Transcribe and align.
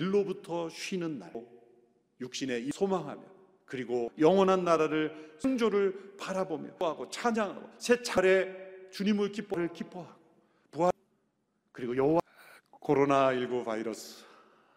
일로부터 0.00 0.70
쉬는 0.70 1.18
날 1.18 1.30
육신의 2.20 2.70
소망하며 2.72 3.22
그리고 3.66 4.10
영원한 4.18 4.64
나라를 4.64 5.36
승조를 5.38 6.16
바라보며 6.16 6.70
하고 6.80 7.08
찬양하고 7.10 7.68
새 7.78 8.02
차례 8.02 8.88
주님을 8.90 9.30
기뻐를 9.30 9.72
기뻐하고 9.72 10.18
부활 10.70 10.92
그리고 11.70 11.94
여호와 11.96 12.20
코로나 12.70 13.32
19 13.34 13.62
바이러스 13.62 14.24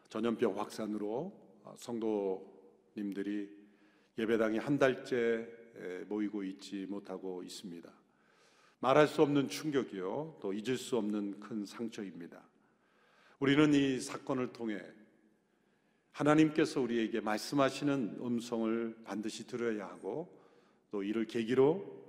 전염병 0.09 0.59
확산으로 0.59 1.31
성도님들이 1.77 3.49
예배당에 4.17 4.59
한 4.59 4.77
달째 4.77 5.47
모이고 6.07 6.43
있지 6.43 6.85
못하고 6.87 7.41
있습니다. 7.43 7.91
말할 8.79 9.07
수 9.07 9.21
없는 9.21 9.47
충격이요, 9.47 10.37
또 10.41 10.53
잊을 10.53 10.77
수 10.77 10.97
없는 10.97 11.39
큰 11.39 11.65
상처입니다. 11.65 12.43
우리는 13.39 13.73
이 13.73 13.99
사건을 13.99 14.51
통해 14.53 14.79
하나님께서 16.13 16.79
우리에게 16.79 17.21
말씀하시는 17.21 18.19
음성을 18.21 18.95
반드시 19.03 19.47
들어야 19.47 19.87
하고 19.87 20.39
또 20.91 21.03
이를 21.03 21.25
계기로 21.25 22.03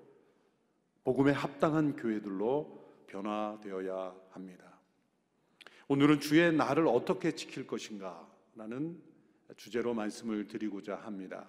복음에 1.04 1.32
합당한 1.32 1.96
교회들로 1.96 3.04
변화되어야 3.06 4.14
합니다. 4.30 4.78
오늘은 5.88 6.20
주의 6.20 6.52
날을 6.52 6.86
어떻게 6.86 7.32
지킬 7.32 7.66
것인가 7.66 8.30
라는 8.54 9.00
주제로 9.56 9.94
말씀을 9.94 10.48
드리고자 10.48 10.96
합니다. 10.96 11.46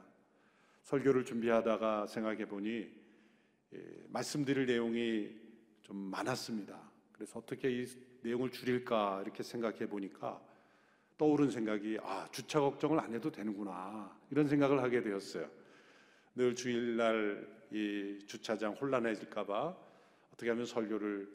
설교를 0.83 1.25
준비하다가 1.25 2.07
생각해 2.07 2.45
보니 2.45 2.89
예, 3.73 4.05
말씀드릴 4.09 4.65
내용이 4.65 5.29
좀 5.81 5.97
많았습니다. 5.97 6.79
그래서 7.11 7.39
어떻게 7.39 7.81
이 7.81 7.85
내용을 8.21 8.51
줄일까 8.51 9.21
이렇게 9.23 9.43
생각해 9.43 9.87
보니까 9.87 10.41
떠오른 11.17 11.49
생각이 11.49 11.97
아 12.01 12.27
주차 12.31 12.59
걱정을 12.59 12.99
안 12.99 13.13
해도 13.13 13.31
되는구나 13.31 14.17
이런 14.29 14.47
생각을 14.47 14.81
하게 14.81 15.01
되었어요. 15.01 15.49
늘 16.35 16.55
주일날 16.55 17.47
이 17.71 18.19
주차장 18.27 18.73
혼란해질까봐 18.73 19.75
어떻게 20.33 20.49
하면 20.49 20.65
설교를 20.65 21.29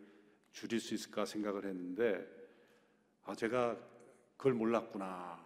줄일 0.52 0.80
수 0.80 0.94
있을까 0.94 1.24
생각을 1.24 1.64
했는데 1.64 2.27
아 3.24 3.34
제가 3.34 3.78
그걸 4.36 4.55
몰랐구나 4.55 5.40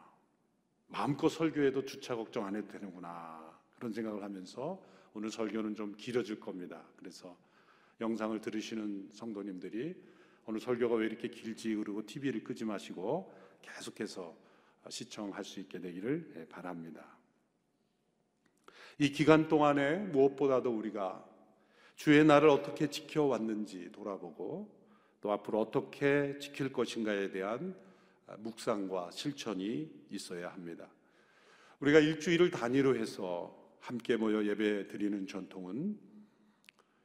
마음껏 0.89 1.29
설교해도 1.29 1.85
주차 1.85 2.17
걱정 2.17 2.47
안 2.47 2.57
해도 2.57 2.69
되는구나 2.69 3.59
그런 3.77 3.93
생각을 3.93 4.23
하면서 4.23 4.83
오늘 5.15 5.31
설교는 5.31 5.77
좀 5.77 5.95
길어질 5.97 6.41
겁니다. 6.41 6.83
그래서 6.97 7.37
영상을 8.01 8.41
들으시는 8.41 9.11
성도님들이 9.13 9.95
오늘 10.47 10.61
설교가 10.61 10.97
왜 10.97 11.07
이렇게 11.07 11.29
길지 11.29 11.75
그러고 11.77 12.05
TV를 12.05 12.43
끄지 12.43 12.65
마시고 12.65 13.33
계속해서 13.65 14.37
시청할 14.89 15.45
수 15.45 15.61
있게 15.61 15.81
되기를 15.81 16.35
예, 16.37 16.49
바랍니다. 16.49 17.17
이 18.99 19.11
기간 19.11 19.49
동안에 19.49 19.97
무엇보다도 19.97 20.71
우리가 20.71 21.25
주의 21.97 22.25
날을 22.25 22.49
어떻게 22.49 22.89
지켜왔는지 22.89 23.91
돌아보고 23.93 24.71
또 25.21 25.33
앞으로 25.33 25.61
어떻게 25.61 26.39
지킬 26.39 26.73
것인가에 26.73 27.31
대한 27.31 27.75
묵상과 28.39 29.11
실천이 29.11 30.07
있어야 30.11 30.53
합니다. 30.53 30.89
우리가 31.81 31.99
일주일을 31.99 32.51
단위로 32.51 32.97
해서 32.97 33.55
함께 33.81 34.17
모여 34.17 34.45
예배 34.45 34.89
드리는 34.89 35.27
전통은 35.27 35.99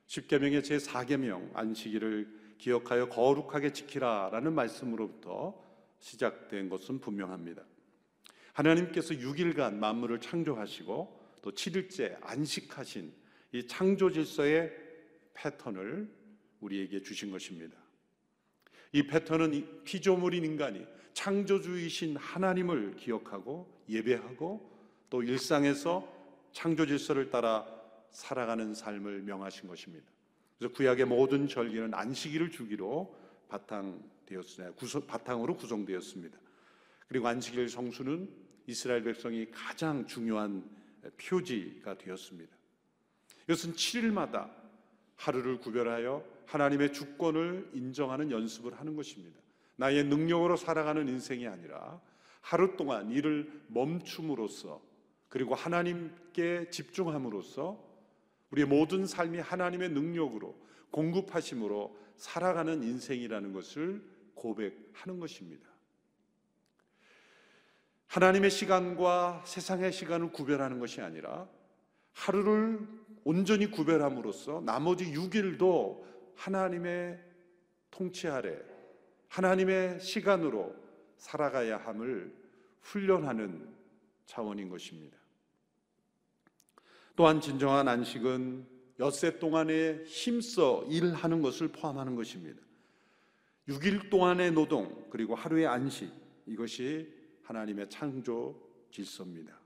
십계명의 0.06 0.64
제 0.64 0.78
4계명 0.78 1.56
안식일을 1.56 2.56
기억하여 2.58 3.10
거룩하게 3.10 3.72
지키라라는 3.74 4.54
말씀으로부터 4.54 5.69
시작된 6.00 6.70
것은 6.70 7.00
분명합니다. 7.00 7.64
하나님께서 8.54 9.14
6일간 9.14 9.76
만물을 9.76 10.20
창조하시고 10.20 11.20
또 11.42 11.52
7일째 11.52 12.18
안식하신 12.22 13.14
이 13.54 13.68
창조 13.68 14.12
질서의 14.12 14.72
패턴을 15.34 16.10
우리에게 16.60 17.02
주신 17.02 17.32
것입니다. 17.32 17.78
이 18.92 19.06
패턴은 19.08 19.84
피조물인 19.84 20.44
인간이 20.44 20.86
창조주이신 21.14 22.18
하나님을 22.18 22.96
기억하고 22.96 23.84
예배하고 23.88 24.70
또 25.10 25.24
일상에서 25.24 26.08
창조 26.52 26.86
질서를 26.86 27.30
따라 27.30 27.66
살아가는 28.12 28.74
삶을 28.74 29.22
명하신 29.22 29.68
것입니다. 29.68 30.06
그래서 30.58 30.74
구약의 30.74 31.06
모든 31.06 31.48
절기는 31.48 31.94
안식일을 31.94 32.52
주기로 32.52 33.16
바탕되었으나 33.50 34.72
구성, 34.72 35.06
바탕으로 35.06 35.58
구성되었습니다. 35.58 36.38
그리고 37.08 37.28
안식일 37.28 37.70
성수는 37.70 38.30
이스라엘 38.68 39.04
백성이 39.04 39.50
가장 39.52 40.06
중요한 40.06 40.64
표지가 41.18 41.98
되었습니다. 41.98 42.56
이것은 43.46 43.74
7일마다 43.74 44.52
하루를 45.16 45.60
구별하여 45.60 46.24
하나님의 46.46 46.94
주권을 46.94 47.72
인정하는 47.74 48.32
연습을 48.32 48.80
하는 48.80 48.96
것입니다. 48.96 49.40
나의 49.76 50.04
능력으로 50.04 50.56
살아가는 50.56 51.08
인생이 51.08 51.48
아니라 51.48 52.00
하루 52.42 52.76
동안 52.76 53.12
일을 53.12 53.64
멈춤으로써 53.68 54.82
그리고 55.30 55.56
하나님께 55.56 56.70
집중함으로써 56.70 57.88
우리의 58.52 58.68
모든 58.68 59.06
삶이 59.06 59.40
하나님의 59.40 59.90
능력으로 59.90 60.56
공급하심으로 60.92 61.96
살아가는 62.20 62.84
인생이라는 62.84 63.54
것을 63.54 64.04
고백하는 64.36 65.20
것입니다. 65.20 65.68
하나님의 68.08 68.52
시간과 68.52 69.44
세상의 69.46 69.92
시간을 69.92 70.32
구별하는 70.32 70.80
것이 70.80 71.02
아니라 71.02 71.48
하루를 72.14 72.88
온전히 73.24 73.72
구별함으로써 73.72 74.62
나머지 74.62 75.06
6일도 75.14 76.04
하나님의 76.36 77.24
통치 77.92 78.28
아래 78.28 78.58
하나님의 79.30 80.00
시간으로 80.02 80.76
살아가야 81.18 81.78
함을 81.78 82.36
훈련하는 82.82 83.74
차원인 84.26 84.70
것입니다. 84.70 85.18
또한 87.16 87.40
진정한 87.40 87.88
안식은 87.88 88.79
엿새 89.00 89.40
동안에 89.40 90.04
힘써 90.04 90.86
일하는 90.90 91.42
것을 91.42 91.70
포함하는 91.70 92.16
것입니다. 92.16 92.62
6일 93.68 94.10
동안의 94.10 94.52
노동 94.52 95.08
그리고 95.10 95.36
하루의 95.36 95.68
안식 95.68 96.12
이것이 96.46 97.08
하나님의 97.44 97.90
창조 97.90 98.60
질서입니다. 98.92 99.58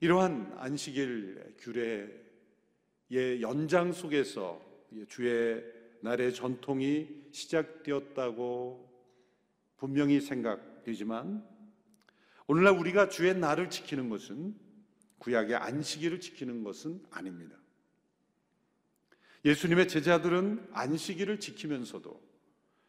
이러한 0.00 0.54
안식일 0.58 1.54
규례의 1.58 3.40
연장 3.40 3.92
속에서 3.92 4.60
주의 5.08 5.62
날의 6.00 6.34
전통이 6.34 7.08
시작되었다고 7.30 8.90
분명히 9.76 10.20
생각되지만 10.20 11.46
오늘날 12.46 12.74
우리가 12.74 13.08
주의 13.08 13.34
날을 13.34 13.70
지키는 13.70 14.08
것은 14.08 14.63
구약의 15.24 15.56
안식일을 15.56 16.20
지키는 16.20 16.62
것은 16.62 17.02
아닙니다. 17.10 17.56
예수님의 19.42 19.88
제자들은 19.88 20.68
안식일을 20.72 21.40
지키면서도 21.40 22.22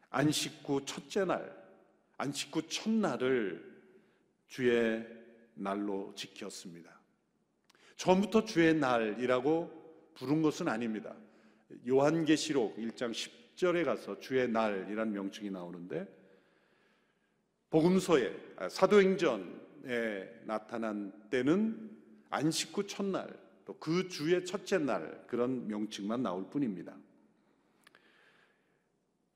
안식 0.09 0.67
후 0.67 0.83
첫째 0.85 1.23
날, 1.23 1.55
안식 2.17 2.53
후 2.53 2.67
첫날을 2.67 3.73
주의 4.47 5.07
날로 5.53 6.13
지켰습니다. 6.15 6.99
처음부터 7.95 8.43
주의 8.43 8.73
날이라고 8.73 10.11
부른 10.15 10.41
것은 10.41 10.67
아닙니다. 10.67 11.15
요한계시록 11.87 12.75
1장 12.77 13.11
10절에 13.11 13.85
가서 13.85 14.19
주의 14.19 14.49
날이란 14.49 15.13
명칭이 15.13 15.51
나오는데 15.51 16.05
복음서에 17.69 18.35
아, 18.57 18.67
사도행전에 18.67 20.41
나타난 20.43 21.13
때는 21.29 21.94
안식 22.35 22.77
후 22.77 22.85
첫날, 22.85 23.27
또 23.65 23.73
그 23.79 24.07
주의 24.09 24.45
첫째 24.45 24.77
날 24.77 25.25
그런 25.27 25.67
명칭만 25.67 26.21
나올 26.21 26.49
뿐입니다. 26.49 26.95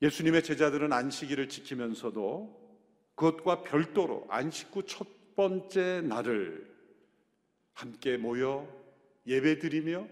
예수님의 0.02 0.42
제자들은 0.44 0.92
안식일을 0.92 1.48
지키면서도 1.48 2.58
그것과 3.16 3.62
별도로 3.64 4.26
안식 4.30 4.74
후 4.74 4.82
첫 4.82 5.34
번째 5.34 6.02
날을 6.02 6.70
함께 7.72 8.16
모여 8.16 8.68
예배드리며 9.26 10.08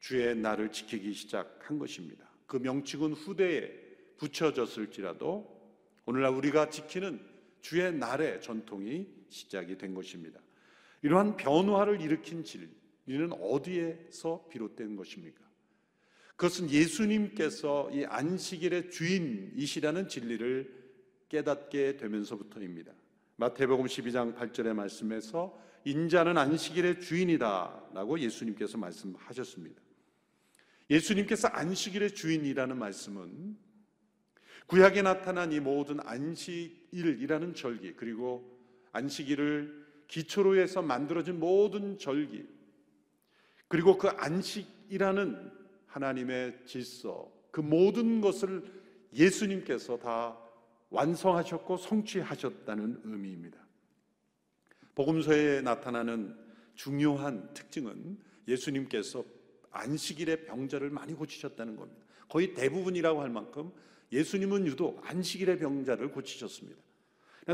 주의 0.00 0.36
날을 0.36 0.72
지키기 0.72 1.14
시작한 1.14 1.78
것입니다. 1.78 2.28
그 2.46 2.58
명칭은 2.58 3.14
후대에 3.14 3.70
붙여졌을지라도 4.18 5.52
오늘날 6.06 6.32
우리가 6.34 6.70
지키는 6.70 7.20
주의 7.60 7.92
날의 7.92 8.42
전통이 8.42 9.08
시작이 9.30 9.78
된 9.78 9.94
것입니다. 9.94 10.43
이러한 11.04 11.36
변화를 11.36 12.00
일으킨 12.00 12.42
진리는 12.44 13.30
어디에서 13.38 14.48
비롯된 14.50 14.96
것입니까? 14.96 15.44
그것은 16.28 16.70
예수님께서 16.70 17.90
이 17.92 18.06
안식일의 18.06 18.90
주인이시라는 18.90 20.08
진리를 20.08 20.84
깨닫게 21.28 21.98
되면서부터입니다. 21.98 22.92
마태복음 23.36 23.84
12장 23.84 24.34
8절의 24.34 24.72
말씀에서 24.72 25.54
인자는 25.84 26.38
안식일의 26.38 27.00
주인이다라고 27.02 28.18
예수님께서 28.20 28.78
말씀하셨습니다. 28.78 29.82
예수님께서 30.88 31.48
안식일의 31.48 32.14
주인이라는 32.14 32.78
말씀은 32.78 33.58
구약에 34.68 35.02
나타난 35.02 35.52
이 35.52 35.60
모든 35.60 36.00
안식일이라는 36.00 37.52
절기 37.52 37.92
그리고 37.92 38.58
안식일을 38.92 39.83
기초로 40.14 40.56
해서 40.56 40.80
만들어진 40.80 41.40
모든 41.40 41.98
절기 41.98 42.46
그리고 43.66 43.98
그 43.98 44.06
안식이라는 44.06 45.50
하나님의 45.86 46.66
질서 46.66 47.28
그 47.50 47.60
모든 47.60 48.20
것을 48.20 48.62
예수님께서 49.12 49.98
다 49.98 50.38
완성하셨고 50.90 51.78
성취하셨다는 51.78 53.00
의미입니다. 53.02 53.58
복음서에 54.94 55.62
나타나는 55.62 56.36
중요한 56.76 57.52
특징은 57.52 58.16
예수님께서 58.46 59.24
안식일의 59.72 60.44
병자를 60.44 60.90
많이 60.90 61.14
고치셨다는 61.14 61.74
겁니다. 61.74 62.04
거의 62.28 62.54
대부분이라고 62.54 63.20
할 63.20 63.30
만큼 63.30 63.72
예수님은 64.12 64.68
유독 64.68 65.00
안식일의 65.04 65.58
병자를 65.58 66.12
고치셨습니다. 66.12 66.80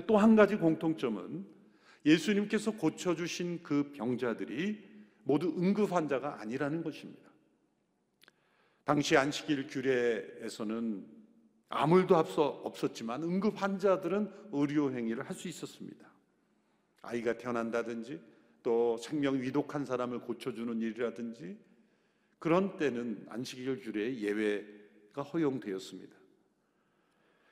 또 0.07 0.19
한 0.19 0.37
가지 0.37 0.57
공통점은 0.57 1.60
예수님께서 2.05 2.73
고쳐주신 2.73 3.63
그 3.63 3.93
병자들이 3.93 4.91
모두 5.25 5.55
응급 5.57 5.93
환자가 5.93 6.41
아니라는 6.41 6.83
것입니다. 6.83 7.31
당시 8.85 9.17
안식일 9.17 9.67
규례에서는 9.69 11.07
아무도 11.69 12.17
없었지만 12.17 13.23
응급 13.23 13.61
환자들은 13.63 14.31
의료 14.53 14.91
행위를 14.91 15.29
할 15.29 15.37
수 15.37 15.49
있었습니다. 15.49 16.11
아이가 17.03 17.39
태어난다든지 17.39 18.21
또 18.63 18.97
생명 18.99 19.41
위독한 19.41 19.85
사람을 19.85 20.21
고쳐주는 20.21 20.81
일이라든지 20.81 21.59
그런 22.39 22.77
때는 22.77 23.27
안식일 23.29 23.81
규례에 23.81 24.19
예외가 24.19 25.23
허용되었습니다. 25.23 26.17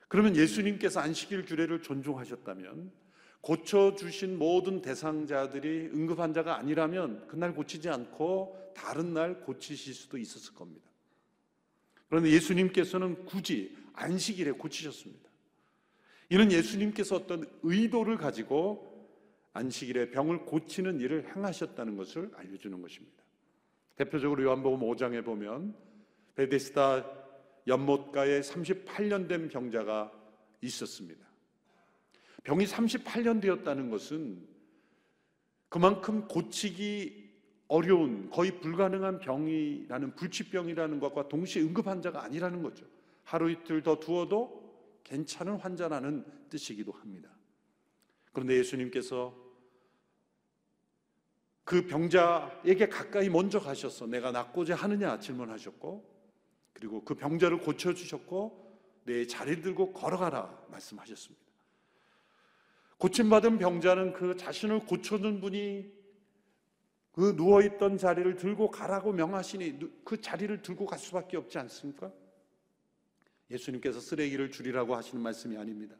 그러면 0.07 0.35
예수님께서 0.35 0.99
안식일 0.99 1.45
규례를 1.45 1.81
존중하셨다면 1.81 2.91
고쳐주신 3.41 4.37
모든 4.37 4.81
대상자들이 4.81 5.91
응급 5.93 6.19
환자가 6.19 6.57
아니라면 6.57 7.25
그날 7.27 7.53
고치지 7.53 7.89
않고 7.89 8.73
다른 8.75 9.13
날 9.13 9.41
고치실 9.41 9.93
수도 9.93 10.17
있었을 10.17 10.53
겁니다. 10.53 10.89
그런데 12.09 12.31
예수님께서는 12.31 13.25
굳이 13.25 13.75
안식일에 13.93 14.51
고치셨습니다. 14.51 15.29
이는 16.31 16.51
예수님께서 16.51 17.15
어떤 17.15 17.45
의도를 17.63 18.17
가지고 18.17 18.89
안식일에 19.53 20.11
병을 20.11 20.45
고치는 20.45 20.99
일을 20.99 21.35
행하셨다는 21.35 21.97
것을 21.97 22.31
알려주는 22.35 22.81
것입니다. 22.81 23.23
대표적으로 23.95 24.43
요한복음 24.43 24.79
5장에 24.79 25.25
보면 25.25 25.75
베데스다 26.35 27.05
연못가에 27.67 28.41
38년 28.41 29.27
된 29.27 29.49
병자가 29.49 30.11
있었습니다. 30.61 31.28
병이 32.43 32.65
38년 32.65 33.41
되었다는 33.41 33.89
것은 33.89 34.47
그만큼 35.67 36.27
고치기 36.27 37.29
어려운 37.67 38.29
거의 38.31 38.59
불가능한 38.59 39.19
병이라는 39.19 40.15
불치병이라는 40.15 40.99
것과 40.99 41.27
동시에 41.27 41.61
응급 41.61 41.87
환자가 41.87 42.23
아니라는 42.23 42.63
거죠. 42.63 42.85
하루 43.23 43.51
이틀 43.51 43.83
더 43.83 43.99
두어도 43.99 44.99
괜찮은 45.03 45.57
환자라는 45.57 46.25
뜻이기도 46.49 46.91
합니다. 46.91 47.29
그런데 48.31 48.57
예수님께서 48.57 49.35
그 51.63 51.85
병자에게 51.85 52.89
가까이 52.89 53.29
먼저 53.29 53.59
가셔서 53.59 54.07
내가 54.07 54.31
낫고자 54.31 54.73
하느냐 54.73 55.19
질문하셨고 55.19 56.19
그리고 56.73 57.03
그 57.03 57.13
병자를 57.13 57.59
고쳐 57.59 57.93
주셨고 57.93 58.79
내 59.03 59.27
자리를 59.27 59.61
들고 59.61 59.93
걸어가라 59.93 60.65
말씀하셨습니다. 60.69 61.48
고침받은 62.99 63.59
병자는 63.59 64.13
그 64.13 64.35
자신을 64.35 64.81
고쳐준 64.81 65.39
분이 65.39 65.89
그 67.13 67.33
누워있던 67.35 67.97
자리를 67.97 68.35
들고 68.35 68.69
가라고 68.69 69.13
명하시니 69.13 70.03
그 70.03 70.21
자리를 70.21 70.61
들고 70.61 70.85
갈 70.85 70.99
수밖에 70.99 71.37
없지 71.37 71.57
않습니까? 71.57 72.11
예수님께서 73.49 74.01
쓰레기를 74.01 74.51
줄이라고 74.51 74.95
하시는 74.95 75.23
말씀이 75.23 75.57
아닙니다. 75.57 75.95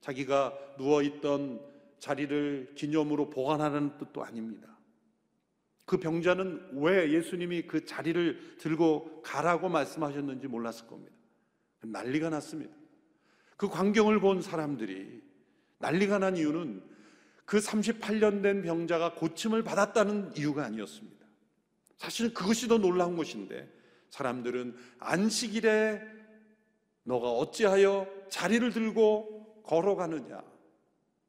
자기가 0.00 0.56
누워있던 0.78 1.60
자리를 1.98 2.74
기념으로 2.76 3.30
보관하는 3.30 3.96
뜻도 3.96 4.22
아닙니다. 4.22 4.78
그 5.86 5.96
병자는 5.96 6.72
왜 6.74 7.10
예수님이 7.10 7.62
그 7.62 7.86
자리를 7.86 8.58
들고 8.58 9.22
가라고 9.22 9.70
말씀하셨는지 9.70 10.46
몰랐을 10.46 10.86
겁니다. 10.86 11.16
난리가 11.80 12.28
났습니다. 12.28 12.76
그 13.56 13.68
광경을 13.68 14.20
본 14.20 14.42
사람들이 14.42 15.27
난리가 15.78 16.18
난 16.18 16.36
이유는 16.36 16.82
그 17.44 17.58
38년 17.58 18.42
된 18.42 18.62
병자가 18.62 19.14
고침을 19.14 19.62
받았다는 19.62 20.36
이유가 20.36 20.64
아니었습니다. 20.64 21.26
사실은 21.96 22.34
그것이 22.34 22.68
더 22.68 22.78
놀라운 22.78 23.16
것인데 23.16 23.68
사람들은 24.10 24.76
안식일에 24.98 26.02
너가 27.04 27.30
어찌하여 27.30 28.06
자리를 28.28 28.70
들고 28.72 29.62
걸어가느냐? 29.64 30.42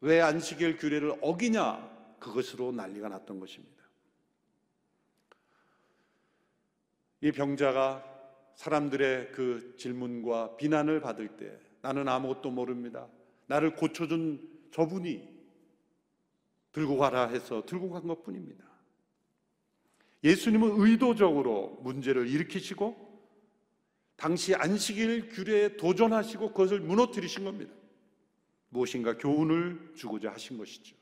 왜 0.01 0.21
안식일 0.21 0.77
규례를 0.77 1.17
어기냐? 1.21 2.17
그것으로 2.19 2.71
난리가 2.71 3.09
났던 3.09 3.39
것입니다. 3.39 3.79
이 7.21 7.31
병자가 7.31 8.03
사람들의 8.55 9.31
그 9.31 9.75
질문과 9.77 10.57
비난을 10.57 11.01
받을 11.01 11.37
때 11.37 11.57
나는 11.81 12.07
아무것도 12.07 12.51
모릅니다. 12.51 13.07
나를 13.49 13.75
고쳐준 13.75 14.47
저분이 14.71 15.27
들고 16.71 16.97
가라 16.97 17.27
해서 17.27 17.65
들고 17.65 17.89
간 17.89 18.03
것 18.03 18.23
뿐입니다. 18.23 18.63
예수님은 20.23 20.79
의도적으로 20.79 21.79
문제를 21.81 22.27
일으키시고 22.27 23.09
당시 24.15 24.53
안식일 24.53 25.29
규례에 25.29 25.77
도전하시고 25.77 26.49
그것을 26.49 26.81
무너뜨리신 26.81 27.43
겁니다. 27.45 27.73
무엇인가 28.69 29.17
교훈을 29.17 29.93
주고자 29.95 30.31
하신 30.31 30.57
것이죠. 30.59 30.95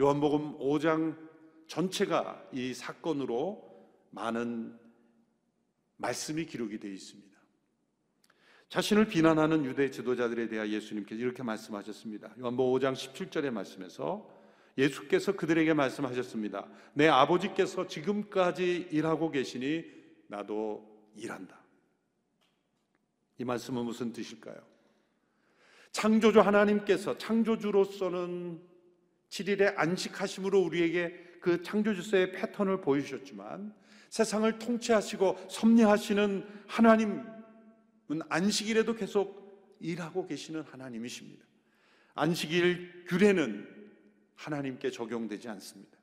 요한복음 0.00 0.58
5장 0.58 1.16
전체가 1.68 2.48
이 2.52 2.74
사건으로 2.74 3.62
많은 4.10 4.76
말씀이 5.98 6.46
기록이 6.46 6.80
되어 6.80 6.90
있습니다. 6.90 7.33
자신을 8.74 9.06
비난하는 9.06 9.64
유대 9.64 9.88
지도자들에 9.88 10.48
대하 10.48 10.68
예수님께서 10.68 11.22
이렇게 11.22 11.44
말씀하셨습니다. 11.44 12.34
요한복음 12.40 12.80
5장 12.80 12.92
17절의 12.94 13.52
말씀에서 13.52 14.28
예수께서 14.76 15.30
그들에게 15.36 15.72
말씀하셨습니다. 15.74 16.66
내 16.92 17.06
아버지께서 17.06 17.86
지금까지 17.86 18.88
일하고 18.90 19.30
계시니 19.30 19.84
나도 20.26 20.84
일한다. 21.14 21.56
이 23.38 23.44
말씀은 23.44 23.84
무슨 23.84 24.12
뜻일까요? 24.12 24.56
창조주 25.92 26.40
하나님께서 26.40 27.16
창조주로서는 27.16 28.60
7일에 29.28 29.74
안식하심으로 29.76 30.60
우리에게 30.60 31.14
그 31.40 31.62
창조주서의 31.62 32.32
패턴을 32.32 32.80
보여주셨지만 32.80 33.72
세상을 34.10 34.58
통치하시고 34.58 35.46
섭리하시는 35.48 36.64
하나님은 36.66 37.33
안식일에도 38.28 38.94
계속 38.94 39.76
일하고 39.80 40.26
계시는 40.26 40.62
하나님이십니다. 40.62 41.44
안식일 42.14 43.04
규례는 43.08 43.68
하나님께 44.34 44.90
적용되지 44.90 45.48
않습니다. 45.48 45.98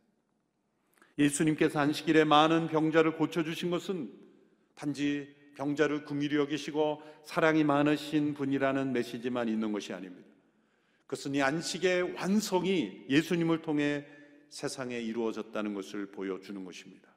예수님께서 1.18 1.80
안식일에 1.80 2.24
많은 2.24 2.68
병자를 2.68 3.16
고쳐주신 3.18 3.70
것은 3.70 4.12
단지 4.76 5.36
병자를 5.56 6.06
긍휼히 6.06 6.36
여기시고 6.36 7.04
사랑이 7.26 7.64
많으신 7.64 8.34
분이라는 8.34 8.94
메시지만 8.94 9.48
있는 9.50 9.72
것이 9.72 9.94
아닙니다. 9.94 10.28
그것은 11.06 11.36
이 11.36 11.42
안식의 11.42 12.14
완성이 12.14 13.06
예수님을 13.10 13.62
통해 13.62 14.06
세상에 14.50 15.00
이루어졌다는 15.00 15.74
것을 15.74 16.12
보여주는 16.12 16.64
것입니다. 16.64 17.11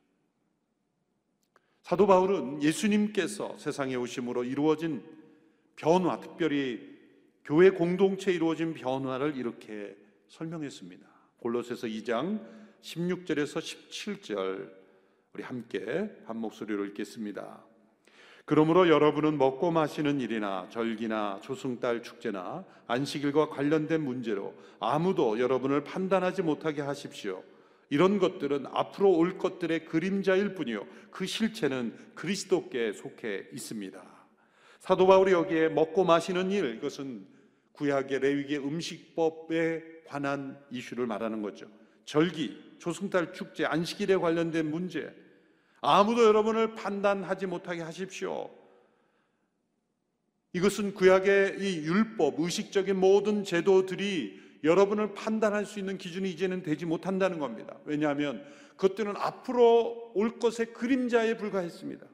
사도 1.84 2.06
바울은 2.06 2.62
예수님께서 2.62 3.58
세상에 3.58 3.94
오심으로 3.94 4.44
이루어진 4.44 5.04
변화, 5.76 6.18
특별히 6.18 6.80
교회 7.44 7.68
공동체에 7.68 8.32
이루어진 8.32 8.72
변화를 8.72 9.36
이렇게 9.36 9.94
설명했습니다. 10.28 11.06
골로새서 11.40 11.86
2장 11.88 12.40
16절에서 12.80 13.60
17절 13.90 14.72
우리 15.34 15.42
함께 15.42 16.10
한 16.24 16.38
목소리로 16.38 16.86
읽겠습니다. 16.86 17.62
그러므로 18.46 18.88
여러분은 18.88 19.36
먹고 19.36 19.70
마시는 19.70 20.22
일이나 20.22 20.66
절기나 20.70 21.40
조승달 21.42 22.02
축제나 22.02 22.64
안식일과 22.86 23.50
관련된 23.50 24.02
문제로 24.02 24.54
아무도 24.80 25.38
여러분을 25.38 25.84
판단하지 25.84 26.40
못하게 26.40 26.80
하십시오. 26.80 27.42
이런 27.90 28.18
것들은 28.18 28.66
앞으로 28.66 29.12
올 29.12 29.38
것들의 29.38 29.84
그림자일 29.84 30.54
뿐이요. 30.54 30.86
그 31.10 31.26
실체는 31.26 31.94
그리스도께 32.14 32.92
속해 32.92 33.48
있습니다. 33.52 34.02
사도 34.80 35.06
바울이 35.06 35.32
여기에 35.32 35.70
먹고 35.70 36.04
마시는 36.04 36.50
일, 36.50 36.76
이것은 36.76 37.26
구약의 37.72 38.20
레위기의 38.20 38.60
음식법에 38.60 39.82
관한 40.06 40.58
이슈를 40.70 41.06
말하는 41.06 41.42
거죠. 41.42 41.66
절기, 42.04 42.76
조승달 42.78 43.32
축제, 43.32 43.64
안식일에 43.64 44.16
관련된 44.16 44.70
문제, 44.70 45.14
아무도 45.80 46.24
여러분을 46.24 46.74
판단하지 46.74 47.46
못하게 47.46 47.82
하십시오. 47.82 48.50
이것은 50.52 50.94
구약의 50.94 51.56
이 51.60 51.84
율법, 51.84 52.38
의식적인 52.38 52.96
모든 52.96 53.42
제도들이 53.42 54.40
여러분을 54.64 55.14
판단할 55.14 55.66
수 55.66 55.78
있는 55.78 55.99
기준이 55.99 56.30
이제는 56.30 56.62
되지 56.62 56.87
못한다는 56.87 57.38
겁니다. 57.38 57.76
왜냐하면 57.85 58.44
그것들은 58.76 59.14
앞으로 59.16 60.12
올 60.14 60.38
것의 60.38 60.73
그림자에 60.73 61.37
불과했습니다. 61.37 62.06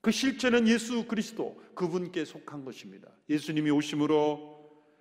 그 0.00 0.12
실체는 0.12 0.68
예수 0.68 1.06
그리스도 1.06 1.60
그분께 1.74 2.24
속한 2.24 2.64
것입니다. 2.64 3.08
예수님이 3.28 3.70
오심으로 3.70 4.56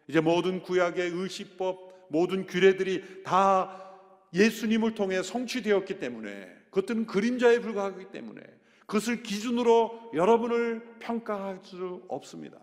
이제 0.08 0.20
모든 0.20 0.62
구약의 0.64 1.12
의식법, 1.12 2.08
모든 2.10 2.48
규례들이 2.48 3.24
다 3.24 3.94
예수님을 4.34 4.96
통해 4.96 5.22
성취되었기 5.22 6.00
때문에 6.00 6.50
그것들은 6.72 7.06
그림자에 7.06 7.60
불과하기 7.60 8.12
때문에 8.12 8.42
그것을 8.80 9.24
기준으로 9.24 10.12
여러분을 10.14 10.98
평가할 11.00 11.60
수 11.64 12.04
없습니다. 12.08 12.60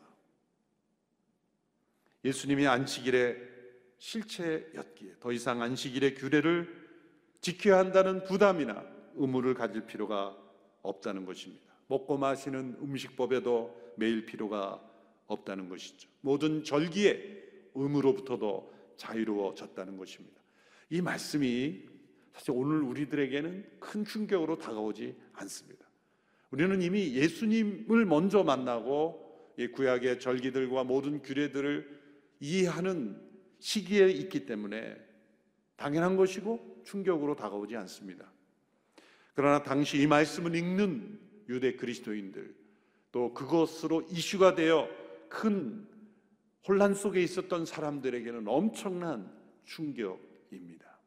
예수님이 2.25 2.66
안식일의 2.66 3.51
실체였기에 4.02 5.14
더 5.21 5.30
이상 5.30 5.62
안식일의 5.62 6.16
규례를 6.16 6.68
지켜야 7.40 7.78
한다는 7.78 8.25
부담이나 8.25 8.85
의무를 9.14 9.54
가질 9.54 9.87
필요가 9.87 10.37
없다는 10.82 11.25
것입니다. 11.25 11.73
먹고 11.87 12.18
마시는 12.18 12.78
음식법에도 12.80 13.94
매일 13.97 14.26
필요가 14.26 14.82
없다는 15.26 15.68
것이죠. 15.68 16.09
모든 16.21 16.64
절기에 16.64 17.71
의무로부터도 17.75 18.75
자유로워졌다는 18.97 19.97
것입니다. 19.97 20.40
이 20.90 21.00
말씀이 21.00 21.85
사실 22.32 22.50
오늘 22.56 22.82
우리들에게는 22.82 23.78
큰 23.78 24.04
충격으로 24.04 24.59
다가오지 24.59 25.14
않습니다. 25.35 25.87
우리는 26.50 26.82
이미 26.82 27.14
예수님을 27.14 28.04
먼저 28.06 28.42
만나고 28.42 29.52
이 29.59 29.68
구약의 29.68 30.18
절기들과 30.18 30.82
모든 30.85 31.23
규례들을 31.23 32.00
이해하는 32.40 33.31
시기에 33.62 34.09
있기 34.09 34.45
때문에 34.45 34.97
당연한 35.76 36.16
것이고 36.16 36.83
충격으로 36.85 37.37
다가오지 37.37 37.76
않습니다. 37.76 38.31
그러나 39.35 39.62
당시 39.62 40.02
이 40.02 40.07
말씀을 40.09 40.57
읽는 40.57 41.21
유대 41.49 41.76
그리스도인들 41.76 42.54
또 43.12 43.33
그것으로 43.33 44.02
이슈가 44.11 44.57
되어 44.57 44.88
큰 45.28 45.87
혼란 46.66 46.95
속에 46.95 47.23
있었던 47.23 47.64
사람들에게는 47.64 48.49
엄청난 48.49 49.33
충격입니다. 49.64 50.99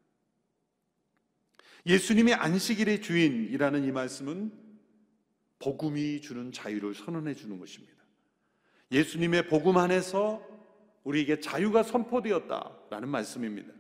예수님이 1.86 2.34
안식일의 2.34 3.02
주인이라는 3.02 3.84
이 3.84 3.92
말씀은 3.92 4.52
복음이 5.60 6.22
주는 6.22 6.54
자유를 6.54 6.96
선언해 6.96 7.34
주는 7.34 7.60
것입니다. 7.60 7.96
예수님의 8.92 9.50
복음 9.50 9.78
안에서 9.78 10.55
우리에게 11.06 11.40
자유가 11.40 11.84
선포되었다라는 11.84 13.08
말씀입니다. 13.08 13.74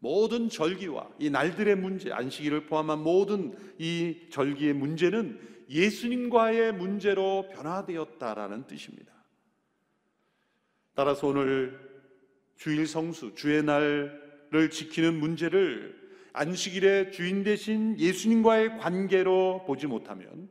모든 0.00 0.48
절기와 0.48 1.08
이 1.20 1.30
날들의 1.30 1.76
문제, 1.76 2.10
안식일을 2.10 2.66
포함한 2.66 2.98
모든 2.98 3.56
이 3.78 4.16
절기의 4.30 4.72
문제는 4.72 5.38
예수님과의 5.70 6.72
문제로 6.72 7.48
변화되었다라는 7.52 8.66
뜻입니다. 8.66 9.12
따라서 10.94 11.28
오늘 11.28 11.78
주일 12.56 12.86
성수, 12.86 13.34
주의 13.34 13.62
날을 13.62 14.70
지키는 14.70 15.14
문제를 15.14 16.02
안식일의 16.32 17.12
주인 17.12 17.44
대신 17.44 17.98
예수님과의 17.98 18.78
관계로 18.78 19.64
보지 19.66 19.86
못하면 19.86 20.48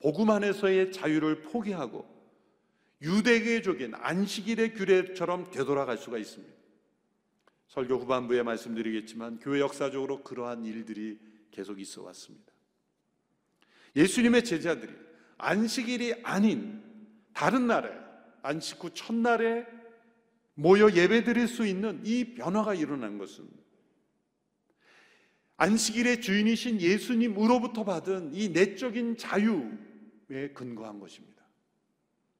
복음 0.00 0.30
안에서의 0.30 0.92
자유를 0.92 1.42
포기하고 1.42 2.13
유대계적인 3.04 3.94
안식일의 3.94 4.74
규례처럼 4.74 5.50
되돌아갈 5.50 5.98
수가 5.98 6.18
있습니다. 6.18 6.52
설교 7.68 7.96
후반부에 7.96 8.42
말씀드리겠지만 8.42 9.40
교회 9.40 9.60
역사적으로 9.60 10.22
그러한 10.22 10.64
일들이 10.64 11.18
계속 11.50 11.80
있어 11.80 12.02
왔습니다. 12.02 12.52
예수님의 13.94 14.44
제자들이 14.44 14.92
안식일이 15.38 16.14
아닌 16.22 16.82
다른 17.32 17.66
날에 17.66 17.90
안식 18.42 18.82
후 18.82 18.90
첫날에 18.90 19.66
모여 20.54 20.90
예배드릴 20.90 21.48
수 21.48 21.66
있는 21.66 22.00
이 22.04 22.34
변화가 22.34 22.74
일어난 22.74 23.18
것은 23.18 23.48
안식일의 25.56 26.20
주인이신 26.20 26.80
예수님으로부터 26.80 27.84
받은 27.84 28.34
이 28.34 28.48
내적인 28.48 29.16
자유에 29.16 30.52
근거한 30.54 31.00
것입니다. 31.00 31.43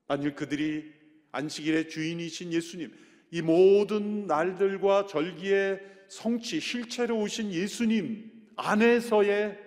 만일 0.07 0.35
그들이 0.35 0.93
안식일의 1.33 1.89
주인이신 1.89 2.53
예수님, 2.53 2.93
이 3.31 3.43
모든 3.43 4.27
날들과 4.27 5.07
절기의 5.07 5.81
성취, 6.09 6.61
실체로 6.61 7.19
오신 7.21 7.53
예수님 7.53 8.31
안에서의 8.57 9.59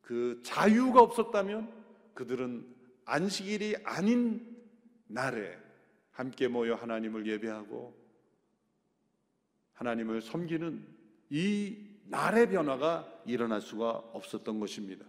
그 0.00 0.40
자유가 0.44 1.02
없었다면 1.02 1.70
그들은 2.14 2.66
안식일이 3.04 3.76
아닌 3.84 4.56
날에 5.06 5.58
함께 6.10 6.48
모여 6.48 6.74
하나님을 6.74 7.26
예배하고 7.26 7.98
하나님을 9.74 10.20
섬기는 10.20 10.86
이 11.30 11.90
날의 12.04 12.50
변화가 12.50 13.22
일어날 13.26 13.60
수가 13.60 13.90
없었던 13.90 14.58
것입니다. 14.60 15.06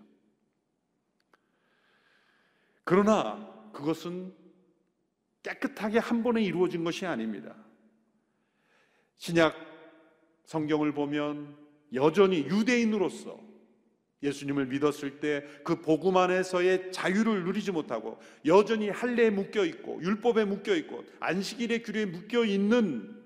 그러나 2.83 3.60
그것은 3.71 4.33
깨끗하게 5.43 5.99
한 5.99 6.23
번에 6.23 6.41
이루어진 6.43 6.83
것이 6.83 7.05
아닙니다. 7.05 7.55
신약 9.17 9.55
성경을 10.45 10.93
보면 10.93 11.57
여전히 11.93 12.45
유대인으로서 12.45 13.39
예수님을 14.23 14.67
믿었을 14.67 15.19
때 15.19 15.45
그 15.63 15.81
복음 15.81 16.17
안에서의 16.17 16.91
자유를 16.91 17.43
누리지 17.43 17.71
못하고 17.71 18.19
여전히 18.45 18.89
할례에 18.89 19.29
묶여 19.29 19.65
있고 19.65 20.01
율법에 20.01 20.45
묶여 20.45 20.75
있고 20.75 21.03
안식일의 21.19 21.83
규례에 21.83 22.05
묶여 22.05 22.45
있는 22.45 23.19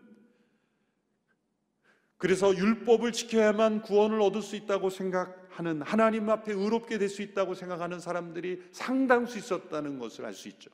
그래서 2.18 2.56
율법을 2.56 3.12
지켜야만 3.12 3.82
구원을 3.82 4.22
얻을 4.22 4.42
수 4.42 4.56
있다고 4.56 4.90
생각 4.90 5.45
하는 5.56 5.82
하나님 5.82 6.30
앞에 6.30 6.52
의롭게 6.52 6.98
될 6.98 7.08
수 7.08 7.22
있다고 7.22 7.54
생각하는 7.54 8.00
사람들이 8.00 8.62
상당수 8.72 9.38
있었다는 9.38 10.00
것을 10.00 10.26
알 10.26 10.34
수 10.34 10.50
있죠. 10.50 10.70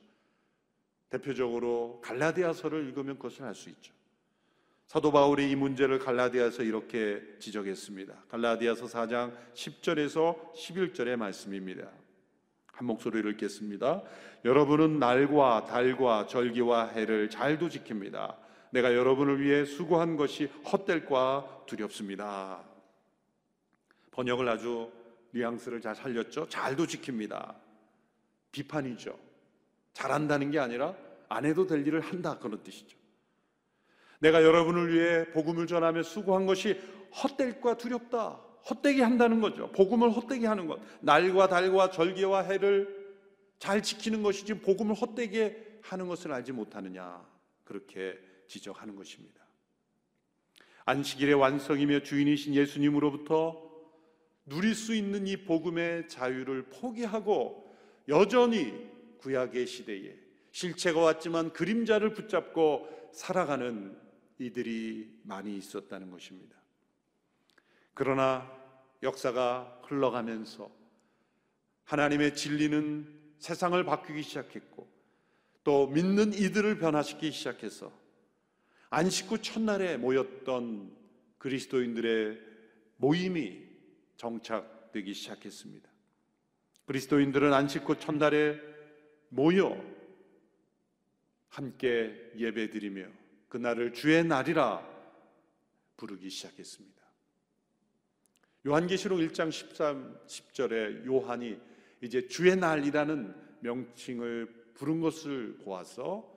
대표적으로 1.08 2.00
갈라디아서를 2.02 2.86
읽으면 2.88 3.16
그것을 3.16 3.44
알 3.44 3.54
수 3.54 3.68
있죠. 3.70 3.92
사도 4.88 5.12
바울이 5.12 5.50
이 5.50 5.56
문제를 5.56 5.98
갈라디아서 5.98 6.64
이렇게 6.64 7.22
지적했습니다. 7.38 8.24
갈라디아서 8.28 8.86
4장 8.86 9.34
10절에서 9.54 10.52
11절의 10.52 11.16
말씀입니다. 11.16 11.88
한 12.72 12.86
목소리를 12.86 13.30
읽겠습니다. 13.32 14.02
여러분은 14.44 14.98
날과 14.98 15.66
달과 15.66 16.26
절기와 16.26 16.88
해를 16.88 17.30
잘도 17.30 17.68
지킵니다. 17.68 18.36
내가 18.70 18.94
여러분을 18.94 19.40
위해 19.40 19.64
수고한 19.64 20.16
것이 20.16 20.46
헛될과 20.46 21.64
두렵습니다. 21.66 22.71
번역을 24.12 24.48
아주 24.48 24.90
뉘앙스를 25.32 25.80
잘 25.80 25.94
살렸죠. 25.96 26.48
잘도 26.48 26.86
지킵니다. 26.86 27.56
비판이죠. 28.52 29.18
잘한다는 29.94 30.50
게 30.50 30.58
아니라 30.58 30.94
안 31.28 31.44
해도 31.44 31.66
될 31.66 31.86
일을 31.86 32.00
한다 32.00 32.38
그런 32.38 32.62
뜻이죠. 32.62 32.96
내가 34.20 34.44
여러분을 34.44 34.94
위해 34.94 35.30
복음을 35.32 35.66
전하며 35.66 36.02
수고한 36.04 36.46
것이 36.46 36.78
헛될과 37.22 37.76
두렵다. 37.76 38.40
헛되게 38.70 39.02
한다는 39.02 39.40
거죠. 39.40 39.72
복음을 39.72 40.10
헛되게 40.10 40.46
하는 40.46 40.66
것. 40.66 40.80
날과 41.00 41.48
달과 41.48 41.90
절기와 41.90 42.42
해를 42.42 43.02
잘 43.58 43.82
지키는 43.82 44.22
것이 44.22 44.44
지금 44.44 44.60
복음을 44.60 44.94
헛되게 44.94 45.80
하는 45.82 46.06
것을 46.06 46.32
알지 46.32 46.52
못하느냐. 46.52 47.26
그렇게 47.64 48.18
지적하는 48.46 48.94
것입니다. 48.94 49.42
안식일의 50.84 51.34
완성이며 51.34 52.00
주인이신 52.00 52.54
예수님으로부터 52.54 53.71
누릴 54.44 54.74
수 54.74 54.94
있는 54.94 55.26
이 55.26 55.44
복음의 55.44 56.08
자유를 56.08 56.64
포기하고 56.64 57.72
여전히 58.08 58.90
구약의 59.18 59.66
시대에 59.66 60.16
실체가 60.50 61.00
왔지만 61.00 61.52
그림자를 61.52 62.12
붙잡고 62.12 63.10
살아가는 63.12 63.96
이들이 64.38 65.20
많이 65.22 65.56
있었다는 65.56 66.10
것입니다. 66.10 66.56
그러나 67.94 68.50
역사가 69.02 69.82
흘러가면서 69.84 70.70
하나님의 71.84 72.34
진리는 72.34 73.20
세상을 73.38 73.82
바뀌기 73.84 74.22
시작했고 74.22 74.90
또 75.64 75.86
믿는 75.88 76.32
이들을 76.32 76.78
변화시키기 76.78 77.32
시작해서 77.32 77.92
안식 78.90 79.30
후 79.30 79.40
첫날에 79.40 79.96
모였던 79.96 80.96
그리스도인들의 81.38 82.38
모임이 82.96 83.71
정착되기 84.22 85.14
시작했습니다. 85.14 85.90
그리스도인들은 86.86 87.52
안식 87.52 87.88
후 87.88 87.98
첫날에 87.98 88.60
모여 89.30 89.76
함께 91.48 92.30
예배드리며 92.36 93.06
그날을 93.48 93.92
주의 93.92 94.24
날이라 94.24 94.88
부르기 95.96 96.30
시작했습니다. 96.30 97.02
요한계시록 98.64 99.18
1장 99.18 99.50
13, 99.50 100.20
10절에 100.26 101.04
요한이 101.04 101.58
이제 102.00 102.28
주의 102.28 102.54
날이라는 102.54 103.34
명칭을 103.60 104.72
부른 104.74 105.00
것을 105.00 105.58
보아서 105.58 106.30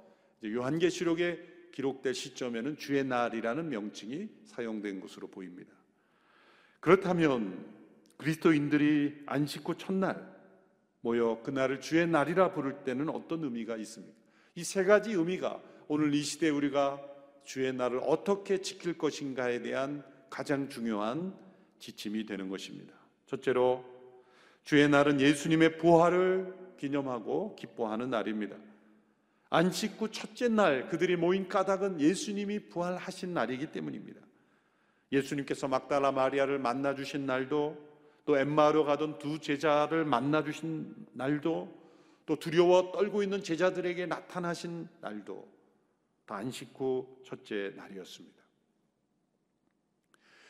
요한계시록에 0.44 1.70
기록될 1.72 2.16
시점에는 2.16 2.78
주의 2.78 3.04
날이라는 3.04 3.70
명칭이 3.70 4.30
사용된 4.46 5.02
것으로 5.02 5.28
보입니다. 5.28 5.75
그렇다면 6.86 7.66
그리스도인들이 8.18 9.24
안식 9.26 9.68
후 9.68 9.76
첫날 9.76 10.24
모여 11.02 11.42
그날을 11.42 11.82
주의 11.82 12.06
날이라 12.06 12.52
부를 12.54 12.84
때는 12.84 13.10
어떤 13.10 13.44
의미가 13.44 13.76
있습니까? 13.78 14.16
이 14.54 14.64
세 14.64 14.84
가지 14.84 15.14
의미가 15.14 15.60
오늘 15.88 16.14
이 16.14 16.22
시대에 16.22 16.52
우리가 16.52 17.02
주의 17.44 17.74
날을 17.74 18.02
어떻게 18.04 18.62
지킬 18.62 19.00
것인가에 19.00 19.64
대한 19.64 20.04
가장 20.30 20.70
중요한 20.70 21.36
지침이 21.80 22.28
되는 22.28 22.50
것입니다. 22.50 22.94
첫째로 23.26 23.84
주의 24.64 24.88
날은 24.88 25.20
예수님의 25.20 25.80
부활을 25.80 26.54
기념하고 26.78 27.56
기뻐하는 27.56 28.12
날입니다. 28.12 28.58
안식 29.50 30.00
후 30.00 30.12
첫째 30.12 30.50
날 30.50 30.88
그들이 30.90 31.16
모인 31.16 31.48
까닭은 31.48 32.00
예수님이 32.00 32.70
부활하신 32.70 33.34
날이기 33.34 33.72
때문입니다. 33.72 34.22
예수님께서 35.16 35.68
막달라 35.68 36.12
마리아를 36.12 36.60
만나 36.60 36.94
주신 36.96 37.26
날도 37.26 37.78
또 38.26 38.38
엠마로 38.38 38.86
가던 38.86 39.20
두 39.20 39.40
제자를 39.40 40.04
만나 40.06 40.44
주신 40.44 40.94
날도 41.14 41.86
또 42.26 42.36
두려워 42.38 42.92
떨고 42.92 43.24
있는 43.24 43.44
제자들에게 43.44 44.08
나타나신 44.08 44.88
날도 45.02 45.48
다 46.26 46.36
안식 46.38 46.74
후 46.76 47.08
첫째 47.24 47.72
날이었습니다. 47.76 48.36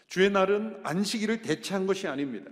주의 0.07 0.29
날은 0.29 0.79
안식일을 0.84 1.41
대체한 1.41 1.86
것이 1.86 2.07
아닙니다. 2.07 2.50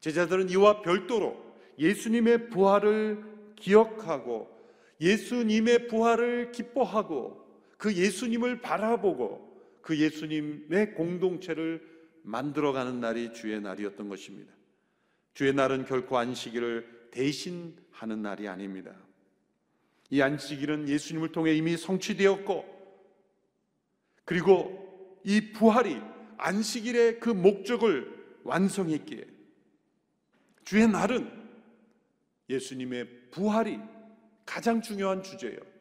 제자들은 0.00 0.50
이와 0.50 0.82
별도로 0.82 1.42
예수님의 1.78 2.50
부활을 2.50 3.24
기억하고 3.56 4.50
예수님의 5.00 5.88
부활을 5.88 6.52
기뻐하고 6.52 7.42
그 7.78 7.94
예수님을 7.94 8.60
바라보고 8.60 9.51
그 9.82 9.98
예수님의 9.98 10.94
공동체를 10.94 11.86
만들어가는 12.22 13.00
날이 13.00 13.32
주의 13.32 13.60
날이었던 13.60 14.08
것입니다. 14.08 14.52
주의 15.34 15.52
날은 15.52 15.84
결코 15.86 16.18
안식일을 16.18 17.08
대신하는 17.10 18.22
날이 18.22 18.48
아닙니다. 18.48 18.94
이 20.10 20.20
안식일은 20.20 20.88
예수님을 20.88 21.32
통해 21.32 21.54
이미 21.54 21.76
성취되었고 21.76 22.72
그리고 24.24 25.20
이 25.24 25.52
부활이 25.52 26.00
안식일의 26.36 27.20
그 27.20 27.30
목적을 27.30 28.40
완성했기에 28.44 29.26
주의 30.64 30.86
날은 30.86 31.30
예수님의 32.48 33.30
부활이 33.30 33.78
가장 34.44 34.82
중요한 34.82 35.22
주제예요. 35.22 35.71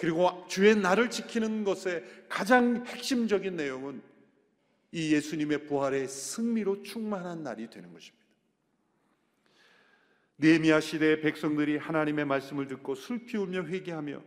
그리고 0.00 0.46
주의 0.48 0.74
날을 0.74 1.10
지키는 1.10 1.62
것의 1.62 2.02
가장 2.26 2.86
핵심적인 2.86 3.54
내용은 3.54 4.00
이 4.92 5.12
예수님의 5.12 5.66
부활의 5.66 6.08
승리로 6.08 6.82
충만한 6.84 7.42
날이 7.42 7.68
되는 7.68 7.92
것입니다. 7.92 8.24
느헤미야 10.38 10.80
시대의 10.80 11.20
백성들이 11.20 11.76
하나님의 11.76 12.24
말씀을 12.24 12.66
듣고 12.66 12.94
슬피 12.94 13.36
울며 13.36 13.64
회개하며 13.64 14.22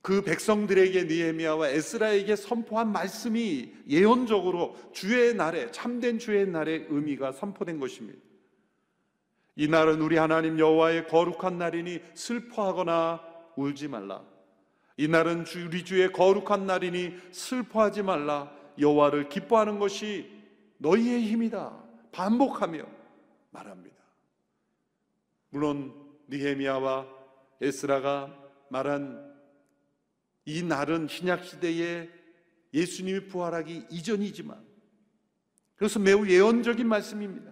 그 0.00 0.22
백성들에게 0.22 1.04
느헤미야와 1.04 1.68
에스라에게 1.68 2.36
선포한 2.36 2.90
말씀이 2.90 3.70
예언적으로 3.86 4.78
주의 4.94 5.34
날에 5.34 5.70
참된 5.72 6.18
주의 6.18 6.46
날의 6.46 6.86
의미가 6.88 7.32
선포된 7.32 7.78
것입니다. 7.80 8.18
이 9.56 9.68
날은 9.68 10.00
우리 10.00 10.16
하나님 10.16 10.58
여호와의 10.58 11.08
거룩한 11.08 11.58
날이니 11.58 12.00
슬퍼하거나 12.14 13.27
울지 13.58 13.88
말라. 13.88 14.24
이 14.96 15.08
날은 15.08 15.44
우리 15.66 15.84
주의 15.84 16.10
거룩한 16.12 16.66
날이니 16.66 17.16
슬퍼하지 17.32 18.02
말라. 18.02 18.52
여호와를 18.78 19.28
기뻐하는 19.28 19.78
것이 19.78 20.30
너희의 20.78 21.22
힘이다. 21.22 21.76
반복하며 22.12 22.84
말합니다. 23.50 23.96
물론 25.50 25.92
니헤미야와 26.30 27.06
에스라가 27.60 28.32
말한 28.70 29.28
이 30.44 30.62
날은 30.62 31.08
신약 31.08 31.44
시대에 31.44 32.08
예수님이 32.72 33.26
부활하기 33.26 33.86
이전이지만 33.90 34.62
그래서 35.74 35.98
매우 35.98 36.26
예언적인 36.26 36.86
말씀입니다. 36.86 37.50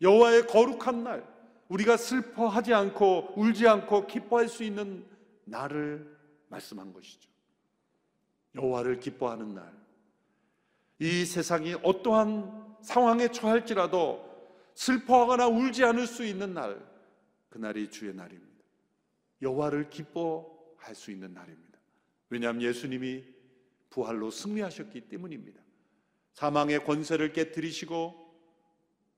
여호와의 0.00 0.46
거룩한 0.46 1.04
날, 1.04 1.26
우리가 1.68 1.96
슬퍼하지 1.96 2.72
않고 2.72 3.34
울지 3.36 3.66
않고 3.66 4.06
기뻐할 4.06 4.48
수 4.48 4.62
있는 4.62 5.04
날을 5.50 6.16
말씀한 6.48 6.92
것이죠. 6.92 7.30
여호와를 8.54 9.00
기뻐하는 9.00 9.54
날. 9.54 9.72
이 10.98 11.24
세상이 11.24 11.74
어떠한 11.82 12.78
상황에 12.82 13.28
처할지라도 13.28 14.26
슬퍼하거나 14.74 15.48
울지 15.48 15.84
않을 15.84 16.06
수 16.06 16.24
있는 16.24 16.54
날. 16.54 16.86
그날이 17.48 17.90
주의 17.90 18.14
날입니다. 18.14 18.64
여호와를 19.42 19.90
기뻐할 19.90 20.94
수 20.94 21.10
있는 21.10 21.34
날입니다. 21.34 21.78
왜냐하면 22.30 22.62
예수님이 22.62 23.24
부활로 23.90 24.30
승리하셨기 24.30 25.08
때문입니다. 25.08 25.60
사망의 26.34 26.84
권세를 26.84 27.32
깨뜨리시고 27.32 28.28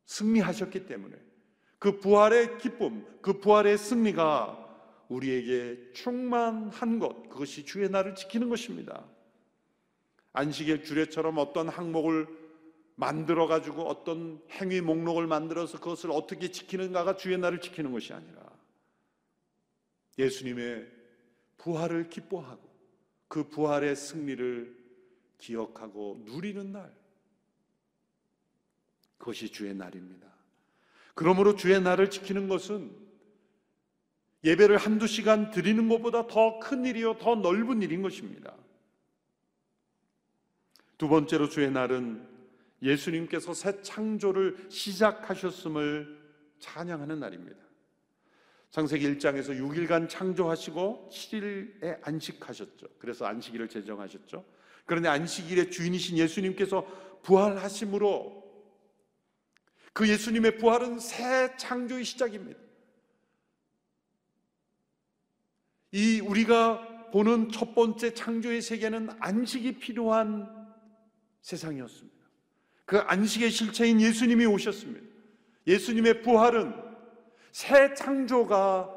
승리하셨기 0.07 0.87
때문에 0.87 1.17
그 1.79 1.99
부활의 1.99 2.59
기쁨, 2.59 3.07
그 3.21 3.41
부활의 3.41 3.79
승리가 3.79 4.70
우리에게 5.11 5.93
충만한 5.93 6.99
것, 7.01 7.29
그것이 7.29 7.65
주의 7.65 7.89
날을 7.89 8.15
지키는 8.15 8.49
것입니다. 8.49 9.05
안식일 10.33 10.85
주례처럼 10.85 11.39
어떤 11.39 11.69
항목을 11.69 12.29
만들어 12.95 13.47
가지고 13.47 13.89
어떤 13.89 14.41
행위 14.51 14.81
목록을 14.81 15.27
만들어서 15.27 15.81
그것을 15.81 16.13
어떻게 16.13 16.51
지키는가가 16.51 17.17
주의 17.17 17.37
날을 17.37 17.61
지키는 17.61 17.91
것이 17.91 18.13
아니라 18.13 18.41
예수님의 20.19 20.87
부활을 21.59 22.09
기뻐하고 22.09 22.71
그 23.27 23.49
부활의 23.49 23.97
승리를 23.97 24.79
기억하고 25.39 26.23
누리는 26.25 26.71
날 26.71 26.95
그것이 29.19 29.51
주의 29.51 29.75
날입니다. 29.75 30.29
그러므로 31.15 31.57
주의 31.57 31.81
날을 31.81 32.11
지키는 32.11 32.49
것은 32.49 33.10
예배를 34.45 34.79
한두 34.79 35.07
시간 35.07 35.51
드리는 35.51 35.89
것보다 35.89 36.27
더 36.27 36.59
큰 36.61 36.85
일이요, 36.85 37.19
더 37.19 37.35
넓은 37.35 37.83
일인 37.83 38.03
것입니다. 38.03 38.55
두 40.97 41.09
번째로 41.09 41.49
주의 41.49 41.71
날은 41.71 42.27
예수님께서 42.83 43.53
새 43.55 43.83
창조를 43.83 44.67
시작하셨음을 44.71 46.19
찬양하는 46.59 47.21
날입니다. 47.21 47.59
창세기 48.71 49.15
1장에서 49.15 49.59
6일간 49.59 50.09
창조하시고 50.09 51.11
7일에 51.13 51.99
안식하셨죠. 52.03 52.87
그래서 52.99 53.27
안식일을 53.27 53.69
제정하셨죠. 53.69 54.45
그런데 54.87 55.09
안식일의 55.09 55.71
주인이신 55.71 56.19
예수님께서 56.19 56.87
부활하심으로 57.23 58.41
그 59.93 60.09
예수님의 60.09 60.59
부활은 60.59 60.99
새 61.01 61.55
창조의 61.57 62.05
시작입니다. 62.05 62.61
이 65.93 66.21
우리가 66.21 67.11
보는 67.11 67.51
첫 67.51 67.75
번째 67.75 68.15
창조의 68.15 68.63
세계는 68.63 69.11
안식이 69.19 69.79
필요한 69.79 70.49
세상이었습니다. 71.43 72.19
그 72.85 72.99
안식의 72.99 73.51
실체인 73.51 74.01
예수님이 74.01 74.47
오셨습니다. 74.47 75.07
예수님의 75.67 76.23
부활은 76.23 76.75
새 77.53 77.95
창조가 77.95 78.97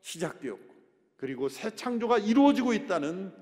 시작되었고 0.00 0.68
그리고 1.16 1.48
새 1.48 1.74
창조가 1.74 2.18
이루어지고 2.18 2.72
있다는 2.72 3.32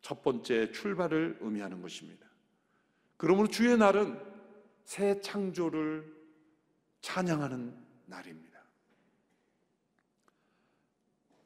첫 0.00 0.22
번째 0.22 0.72
출발을 0.72 1.38
의미하는 1.40 1.82
것입니다. 1.82 2.26
그러므로 3.16 3.48
주의 3.48 3.76
날은 3.76 4.18
새 4.84 5.20
창조를 5.20 6.14
찬양하는 7.00 7.74
날입니다. 8.06 8.45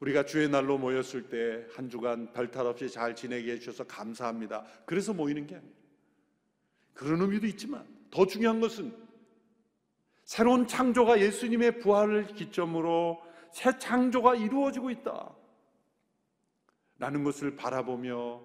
우리가 0.01 0.25
주의 0.25 0.49
날로 0.49 0.77
모였을 0.77 1.29
때 1.29 1.67
한 1.75 1.89
주간 1.89 2.31
별탈 2.33 2.65
없이 2.65 2.89
잘 2.89 3.15
지내게 3.15 3.53
해주셔서 3.53 3.85
감사합니다. 3.85 4.65
그래서 4.85 5.13
모이는 5.13 5.47
게 5.47 5.55
아니에요. 5.55 5.73
그런 6.93 7.21
의미도 7.21 7.47
있지만 7.47 7.85
더 8.09 8.25
중요한 8.25 8.59
것은 8.59 8.93
새로운 10.23 10.67
창조가 10.67 11.19
예수님의 11.21 11.79
부활을 11.79 12.27
기점으로 12.27 13.21
새 13.51 13.77
창조가 13.77 14.35
이루어지고 14.35 14.89
있다. 14.91 15.35
라는 16.97 17.23
것을 17.23 17.55
바라보며 17.55 18.41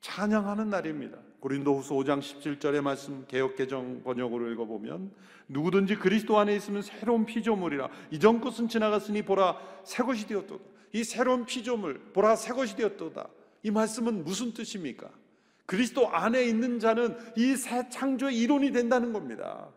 찬양하는 0.00 0.70
날입니다. 0.70 1.18
고린도후서 1.44 1.94
5장 1.96 2.20
17절의 2.20 2.80
말씀 2.80 3.26
개혁개정 3.26 4.02
번역으로 4.02 4.50
읽어 4.52 4.64
보면 4.64 5.12
누구든지 5.48 5.96
그리스도 5.96 6.38
안에 6.38 6.56
있으면 6.56 6.80
새로운 6.80 7.26
피조물이라 7.26 7.90
이전 8.10 8.40
것은 8.40 8.66
지나갔으니 8.66 9.20
보라 9.20 9.82
새 9.84 10.02
것이 10.02 10.26
되었도다. 10.26 10.64
이 10.94 11.04
새로운 11.04 11.44
피조물 11.44 12.12
보라 12.14 12.36
새 12.36 12.54
것이 12.54 12.74
되었도다. 12.76 13.28
이 13.62 13.70
말씀은 13.70 14.24
무슨 14.24 14.54
뜻입니까? 14.54 15.10
그리스도 15.66 16.08
안에 16.08 16.44
있는 16.44 16.78
자는 16.78 17.14
이 17.36 17.56
새 17.56 17.90
창조의 17.90 18.38
이론이 18.40 18.72
된다는 18.72 19.12
겁니다. 19.12 19.68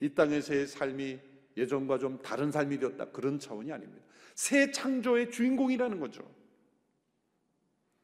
이 0.00 0.08
땅에서의 0.08 0.68
삶이 0.68 1.18
예전과 1.54 1.98
좀 1.98 2.18
다른 2.22 2.50
삶이 2.50 2.78
되었다. 2.78 3.10
그런 3.10 3.38
차원이 3.38 3.70
아닙니다. 3.70 4.06
새 4.34 4.70
창조의 4.70 5.30
주인공이라는 5.32 6.00
거죠. 6.00 6.22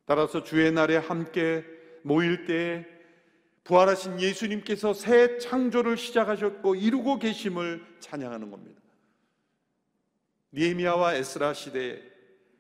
따라서 0.04 0.42
주의 0.42 0.70
날에 0.70 0.98
함께 0.98 1.64
모일 2.04 2.44
때 2.44 2.86
부활하신 3.64 4.20
예수님께서 4.20 4.92
새 4.92 5.38
창조를 5.38 5.96
시작하셨고 5.96 6.74
이루고 6.74 7.18
계심을 7.18 7.96
찬양하는 7.98 8.50
겁니다. 8.50 8.82
니에미아와 10.52 11.14
에스라 11.14 11.54
시대에 11.54 12.02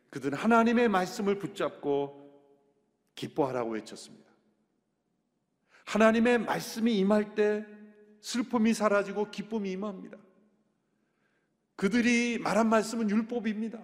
그들은 0.08 0.38
하나님의 0.38 0.88
말씀을 0.88 1.38
붙잡고 1.38 2.24
기뻐하라고 3.14 3.72
외쳤습니다. 3.72 4.24
하나님의 5.84 6.38
말씀이 6.38 6.96
임할 6.98 7.34
때 7.34 7.66
슬픔이 8.20 8.72
사라지고 8.72 9.30
기쁨이 9.30 9.72
임합니다. 9.72 10.16
그들이 11.76 12.38
말한 12.38 12.70
말씀은 12.70 13.10
율법입니다. 13.10 13.78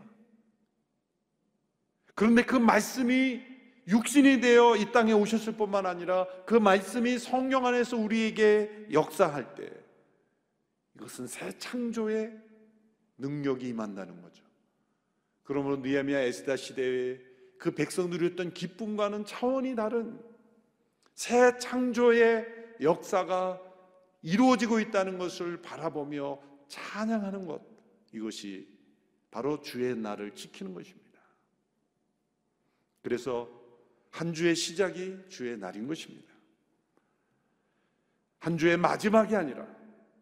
그런데 2.14 2.44
그 2.44 2.56
말씀이 2.56 3.49
육신이 3.90 4.40
되어 4.40 4.76
이 4.76 4.92
땅에 4.92 5.12
오셨을 5.12 5.56
뿐만 5.56 5.84
아니라 5.84 6.26
그 6.46 6.54
말씀이 6.54 7.18
성령 7.18 7.66
안에서 7.66 7.96
우리에게 7.96 8.86
역사할 8.92 9.54
때 9.56 9.68
이것은 10.94 11.26
새 11.26 11.58
창조의 11.58 12.32
능력이 13.18 13.68
임한다는 13.68 14.22
거죠. 14.22 14.44
그러므로 15.42 15.78
느헤미야 15.78 16.20
에스다 16.20 16.56
시대에 16.56 17.18
그 17.58 17.72
백성들이 17.72 18.26
했던 18.26 18.54
기쁨과는 18.54 19.24
차원이 19.24 19.74
다른 19.74 20.20
새 21.14 21.58
창조의 21.58 22.46
역사가 22.80 23.60
이루어지고 24.22 24.78
있다는 24.78 25.18
것을 25.18 25.60
바라보며 25.60 26.40
찬양하는 26.68 27.46
것 27.46 27.60
이것이 28.12 28.68
바로 29.30 29.60
주의 29.60 29.96
날을 29.96 30.34
지키는 30.34 30.74
것입니다. 30.74 31.20
그래서 33.02 33.59
한 34.10 34.34
주의 34.34 34.54
시작이 34.54 35.16
주의 35.28 35.56
날인 35.56 35.86
것입니다. 35.86 36.30
한 38.38 38.58
주의 38.58 38.76
마지막이 38.76 39.34
아니라 39.36 39.66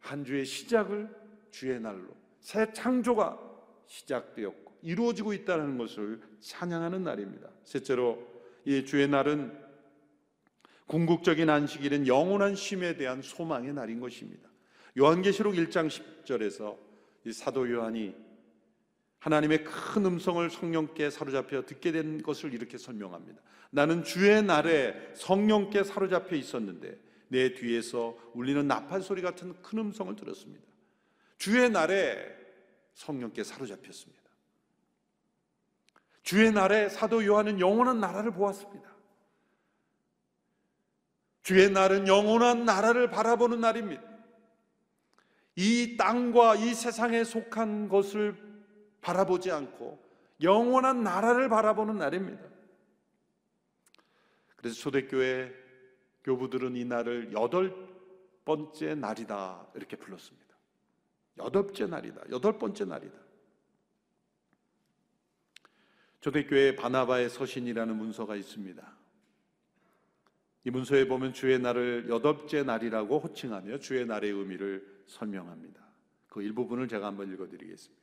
한 0.00 0.24
주의 0.24 0.44
시작을 0.44 1.08
주의 1.50 1.80
날로 1.80 2.16
새 2.40 2.72
창조가 2.72 3.38
시작되었고 3.86 4.78
이루어지고 4.82 5.32
있다는 5.32 5.78
것을 5.78 6.20
찬양하는 6.40 7.02
날입니다. 7.02 7.48
셋째로 7.64 8.26
이 8.64 8.84
주의 8.84 9.08
날은 9.08 9.66
궁극적인 10.86 11.48
안식일은 11.48 12.06
영원한 12.06 12.54
쉼에 12.54 12.96
대한 12.96 13.22
소망의 13.22 13.74
날인 13.74 14.00
것입니다. 14.00 14.48
요한계시록 14.98 15.54
1장 15.54 15.88
10절에서 15.88 16.76
이 17.24 17.32
사도 17.32 17.70
요한이 17.70 18.14
하나님의 19.18 19.64
큰 19.64 20.06
음성을 20.06 20.48
성령께 20.48 21.10
사로잡혀 21.10 21.64
듣게 21.64 21.92
된 21.92 22.22
것을 22.22 22.54
이렇게 22.54 22.78
설명합니다. 22.78 23.40
나는 23.70 24.02
주의 24.02 24.42
날에 24.42 24.94
성령께 25.14 25.84
사로잡혀 25.84 26.36
있었는데 26.36 26.98
내 27.28 27.54
뒤에서 27.54 28.16
울리는 28.34 28.66
나팔 28.66 29.02
소리 29.02 29.20
같은 29.22 29.60
큰 29.62 29.78
음성을 29.78 30.14
들었습니다. 30.16 30.64
주의 31.36 31.68
날에 31.70 32.18
성령께 32.94 33.44
사로잡혔습니다. 33.44 34.22
주의 36.22 36.50
날에 36.52 36.88
사도 36.88 37.24
요한은 37.24 37.60
영원한 37.60 38.00
나라를 38.00 38.32
보았습니다. 38.32 38.88
주의 41.42 41.70
날은 41.70 42.06
영원한 42.08 42.64
나라를 42.64 43.08
바라보는 43.08 43.60
날입니다. 43.60 44.02
이 45.56 45.96
땅과 45.96 46.56
이 46.56 46.74
세상에 46.74 47.24
속한 47.24 47.88
것을 47.88 48.36
바라보지 49.00 49.50
않고 49.50 49.98
영원한 50.42 51.02
나라를 51.02 51.48
바라보는 51.48 51.96
날입니다. 51.98 52.44
그래서 54.58 54.76
초대교회 54.76 55.54
교부들은 56.24 56.76
이 56.76 56.84
날을 56.84 57.32
여덟 57.32 57.74
번째 58.44 58.96
날이다 58.96 59.68
이렇게 59.74 59.96
불렀습니다. 59.96 60.48
여덟째 61.38 61.86
날이다. 61.86 62.22
여덟 62.30 62.58
번째 62.58 62.84
날이다. 62.84 63.16
초대교회 66.20 66.74
바나바의 66.74 67.30
서신이라는 67.30 67.96
문서가 67.96 68.34
있습니다. 68.34 68.98
이 70.64 70.70
문서에 70.70 71.06
보면 71.06 71.32
주의 71.32 71.56
날을 71.58 72.08
여덟째 72.08 72.64
날이라고 72.64 73.20
호칭하며 73.20 73.78
주의 73.78 74.04
날의 74.04 74.32
의미를 74.32 75.04
설명합니다. 75.06 75.80
그 76.26 76.42
일부분을 76.42 76.88
제가 76.88 77.06
한번 77.06 77.32
읽어드리겠습니다. 77.32 78.02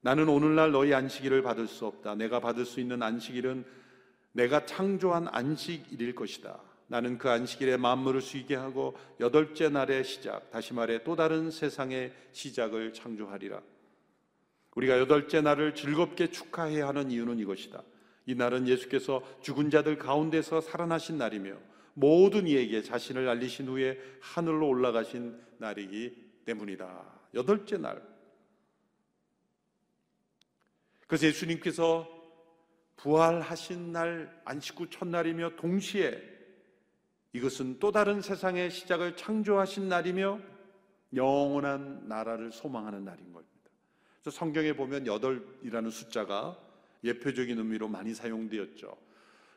나는 0.00 0.28
오늘날 0.28 0.72
너희 0.72 0.94
안식일을 0.94 1.42
받을 1.42 1.68
수 1.68 1.84
없다. 1.86 2.14
내가 2.14 2.40
받을 2.40 2.64
수 2.64 2.80
있는 2.80 3.02
안식일은 3.02 3.83
내가 4.34 4.66
창조한 4.66 5.28
안식일일 5.30 6.14
것이다. 6.14 6.60
나는 6.88 7.18
그 7.18 7.30
안식일에 7.30 7.76
만물을 7.76 8.20
쉬게 8.20 8.56
하고 8.56 8.96
여덟째 9.20 9.70
날의 9.70 10.04
시작, 10.04 10.50
다시 10.50 10.74
말해 10.74 11.02
또 11.02 11.16
다른 11.16 11.50
세상의 11.50 12.12
시작을 12.32 12.92
창조하리라. 12.92 13.62
우리가 14.74 14.98
여덟째 14.98 15.40
날을 15.40 15.74
즐겁게 15.74 16.30
축하해야 16.30 16.88
하는 16.88 17.10
이유는 17.10 17.38
이것이다. 17.38 17.82
이 18.26 18.34
날은 18.34 18.66
예수께서 18.68 19.22
죽은 19.40 19.70
자들 19.70 19.98
가운데서 19.98 20.60
살아나신 20.60 21.16
날이며 21.16 21.56
모든 21.94 22.48
이에게 22.48 22.82
자신을 22.82 23.28
알리신 23.28 23.68
후에 23.68 23.98
하늘로 24.20 24.68
올라가신 24.68 25.38
날이기 25.58 26.42
때문이다. 26.44 27.20
여덟째 27.34 27.78
날. 27.78 28.02
그래서 31.06 31.26
예수님께서 31.28 32.13
부활하신 32.96 33.92
날 33.92 34.42
안식구 34.44 34.90
첫날이며 34.90 35.56
동시에 35.56 36.22
이것은 37.32 37.78
또 37.80 37.90
다른 37.90 38.20
세상의 38.20 38.70
시작을 38.70 39.16
창조하신 39.16 39.88
날이며 39.88 40.40
영원한 41.14 42.08
나라를 42.08 42.52
소망하는 42.52 43.04
날인 43.04 43.32
겁니다. 43.32 43.52
그래서 44.20 44.36
성경에 44.38 44.72
보면 44.72 45.06
여덟이라는 45.06 45.90
숫자가 45.90 46.58
예표적인 47.02 47.58
의미로 47.58 47.88
많이 47.88 48.14
사용되었죠. 48.14 48.96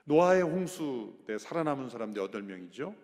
노아의 0.06 0.42
홍수 0.42 1.18
때 1.26 1.38
살아남은 1.38 1.90
사람들 1.90 2.22
여덟 2.22 2.42
명이죠. 2.42 2.96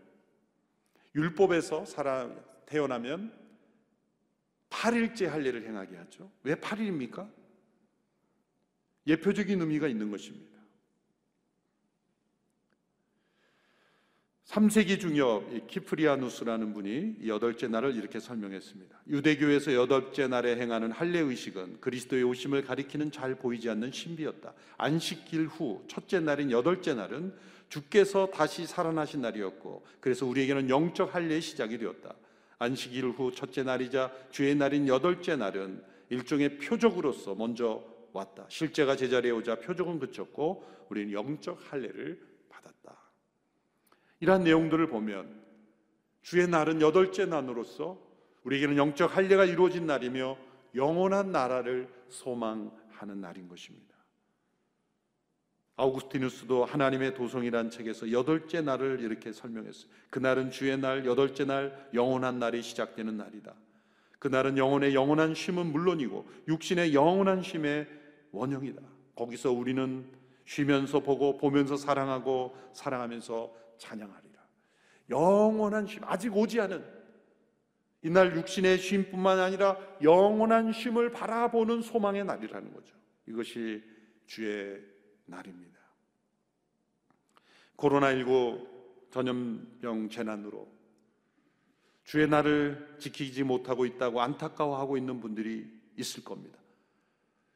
율법에서 1.15 1.85
살아 1.85 2.29
태어나면 2.65 3.31
8일째 4.69 5.27
할 5.27 5.45
일을 5.45 5.65
행하게 5.67 5.97
하죠. 5.97 6.31
왜 6.43 6.55
8일입니까? 6.55 7.29
예표적인 9.07 9.59
의미가 9.59 9.87
있는 9.87 10.11
것입니다. 10.11 10.53
3세기 14.45 14.99
중엽 14.99 15.67
키프리아누스라는 15.67 16.73
분이 16.73 17.15
이 17.21 17.27
여덟째 17.27 17.69
날을 17.69 17.95
이렇게 17.95 18.19
설명했습니다. 18.19 19.01
유대교에서 19.07 19.73
여덟째 19.73 20.27
날에 20.27 20.57
행하는 20.57 20.91
할례 20.91 21.19
의식은 21.19 21.79
그리스도의 21.79 22.23
오심을 22.23 22.63
가리키는 22.63 23.11
잘 23.11 23.33
보이지 23.33 23.69
않는 23.71 23.91
신비였다. 23.91 24.53
안식일 24.77 25.47
후 25.47 25.83
첫째 25.87 26.19
날인 26.19 26.51
여덟째 26.51 26.93
날은 26.93 27.33
주께서 27.69 28.27
다시 28.27 28.67
살아나신 28.67 29.21
날이었고 29.21 29.87
그래서 29.99 30.27
우리에게는 30.27 30.69
영적 30.69 31.15
할례의 31.15 31.41
시작이 31.41 31.79
되었다. 31.79 32.13
안식일 32.59 33.05
후 33.05 33.31
첫째 33.33 33.63
날이자 33.63 34.11
주의 34.29 34.53
날인 34.53 34.87
여덟째 34.87 35.35
날은 35.35 35.83
일종의 36.09 36.59
표적으로서 36.59 37.33
먼저 37.33 37.83
왔다. 38.13 38.45
실제가 38.47 38.95
제자리에 38.95 39.31
오자 39.31 39.59
표적은 39.59 39.99
그쳤고 39.99 40.65
우리는 40.89 41.11
영적 41.11 41.59
할례를 41.71 42.21
받았다. 42.49 42.97
이러한 44.19 44.43
내용들을 44.43 44.87
보면 44.87 45.43
주의 46.21 46.47
날은 46.47 46.81
여덟째 46.81 47.25
날으로서 47.25 47.99
우리에게는 48.43 48.77
영적 48.77 49.15
할례가 49.15 49.45
이루어진 49.45 49.85
날이며 49.85 50.37
영원한 50.75 51.31
나라를 51.31 51.89
소망하는 52.09 53.21
날인 53.21 53.47
것입니다. 53.47 53.93
아우구스티누스도 55.75 56.65
하나님의 56.65 57.15
도성이란 57.15 57.71
책에서 57.71 58.11
여덟째 58.11 58.61
날을 58.61 58.99
이렇게 59.01 59.33
설명했어요. 59.33 59.89
그날은 60.11 60.51
주의 60.51 60.77
날, 60.77 61.05
여덟째 61.05 61.45
날, 61.45 61.89
영원한 61.93 62.37
날이 62.37 62.61
시작되는 62.61 63.17
날이다. 63.17 63.53
그날은 64.19 64.57
영혼의 64.57 64.93
영원한 64.93 65.33
쉼은 65.33 65.65
물론이고 65.65 66.29
육신의 66.47 66.93
영원한 66.93 67.41
쉼의 67.41 67.87
원형이다. 68.33 68.81
거기서 69.15 69.51
우리는 69.51 70.05
쉬면서 70.45 70.99
보고 70.99 71.37
보면서 71.37 71.77
사랑하고 71.77 72.57
사랑하면서 72.73 73.55
찬양하리라. 73.77 74.43
영원한 75.09 75.87
쉼, 75.87 76.01
아직 76.03 76.35
오지 76.35 76.59
않은 76.59 76.83
이날 78.01 78.35
육신의 78.35 78.79
쉼뿐만 78.79 79.39
아니라 79.39 79.77
영원한 80.01 80.73
쉼을 80.73 81.11
바라보는 81.11 81.81
소망의 81.81 82.25
날이라는 82.25 82.73
거죠. 82.73 82.95
이것이 83.27 83.81
주의 84.25 84.81
날입니다. 85.25 85.79
코로나19 87.77 88.67
전염병 89.11 90.09
재난으로 90.09 90.67
주의 92.03 92.27
날을 92.27 92.97
지키지 92.99 93.43
못하고 93.43 93.85
있다고 93.85 94.21
안타까워하고 94.21 94.97
있는 94.97 95.21
분들이 95.21 95.71
있을 95.97 96.23
겁니다. 96.23 96.62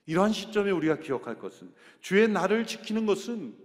이러한 0.08 0.32
시점에 0.32 0.72
우리가 0.72 1.00
기억할 1.00 1.38
것은 1.38 1.72
주의 2.00 2.28
날을 2.28 2.66
지키는 2.66 3.06
것은 3.06 3.56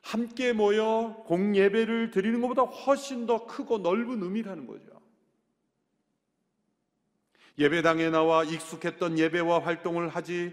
함께 0.00 0.52
모여 0.52 1.22
공예배를 1.26 2.10
드리는 2.10 2.40
것보다 2.40 2.62
훨씬 2.62 3.26
더 3.26 3.46
크고 3.46 3.78
넓은 3.78 4.22
의미라는 4.22 4.66
거죠. 4.66 4.90
예배당에 7.58 8.10
나와 8.10 8.42
익숙했던 8.42 9.18
예배와 9.18 9.60
활동을 9.60 10.08
하지 10.08 10.52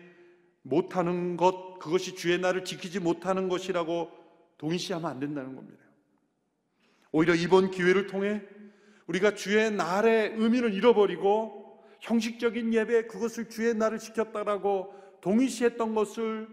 못하는 0.62 1.38
것, 1.38 1.80
그것이 1.80 2.16
주의 2.16 2.38
날을 2.38 2.66
지키지 2.66 3.00
못하는 3.00 3.48
것이라고 3.48 4.12
동의시하면 4.58 5.10
안 5.10 5.20
된다는 5.20 5.56
겁니다. 5.56 5.84
오히려 7.12 7.34
이번 7.34 7.72
기회를 7.72 8.08
통해 8.08 8.44
우리가 9.08 9.34
주의 9.34 9.72
날의 9.72 10.34
의미를 10.36 10.74
잃어버리고 10.74 11.82
형식적인 12.02 12.74
예배, 12.74 13.08
그것을 13.08 13.50
주의 13.50 13.74
날을 13.74 13.98
지켰다라고 13.98 14.94
동의시했던 15.22 15.96
것을 15.96 16.48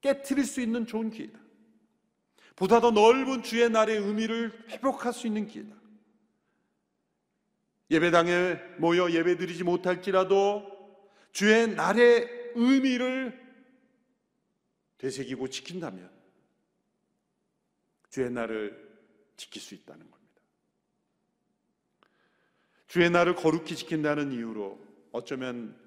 깨뜨릴 0.00 0.44
수 0.44 0.60
있는 0.60 0.86
좋은 0.86 1.10
기회다. 1.10 1.38
보다 2.56 2.80
더 2.80 2.90
넓은 2.90 3.42
주의 3.42 3.68
날의 3.70 3.98
의미를 3.98 4.52
회복할 4.68 5.12
수 5.12 5.26
있는 5.26 5.46
기회다. 5.46 5.74
예배당에 7.90 8.56
모여 8.78 9.10
예배드리지 9.10 9.64
못할지라도 9.64 10.70
주의 11.32 11.68
날의 11.68 12.52
의미를 12.54 13.40
되새기고 14.98 15.48
지킨다면 15.48 16.10
주의 18.08 18.30
날을 18.30 18.92
지킬 19.36 19.60
수 19.60 19.74
있다는 19.74 20.10
겁니다. 20.10 20.22
주의 22.86 23.08
날을 23.10 23.34
거룩히 23.34 23.74
지킨다는 23.74 24.32
이유로 24.32 24.78
어쩌면 25.12 25.81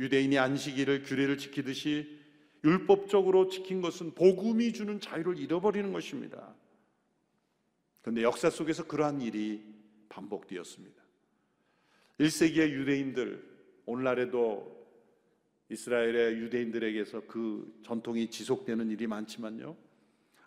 유대인이 0.00 0.38
안식일을 0.38 1.02
규례를 1.02 1.36
지키듯이 1.36 2.18
율법적으로 2.64 3.48
지킨 3.48 3.82
것은 3.82 4.14
복음이 4.14 4.72
주는 4.72 4.98
자유를 4.98 5.38
잃어버리는 5.38 5.92
것입니다. 5.92 6.54
그런데 8.00 8.22
역사 8.22 8.48
속에서 8.48 8.86
그러한 8.86 9.20
일이 9.20 9.62
반복되었습니다. 10.08 11.02
1세기의 12.18 12.70
유대인들, 12.70 13.50
오늘날에도 13.84 14.80
이스라엘의 15.68 16.38
유대인들에게서 16.38 17.22
그 17.26 17.80
전통이 17.84 18.30
지속되는 18.30 18.90
일이 18.90 19.06
많지만요. 19.06 19.76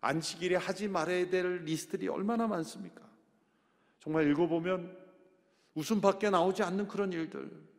안식일에 0.02 0.56
하지 0.56 0.88
말아야 0.88 1.30
될 1.30 1.64
리스트들이 1.64 2.10
얼마나 2.10 2.48
많습니까? 2.48 3.08
정말 4.00 4.30
읽어보면 4.32 4.98
웃음밖에 5.76 6.30
나오지 6.30 6.64
않는 6.64 6.88
그런 6.88 7.14
일들. 7.14 7.73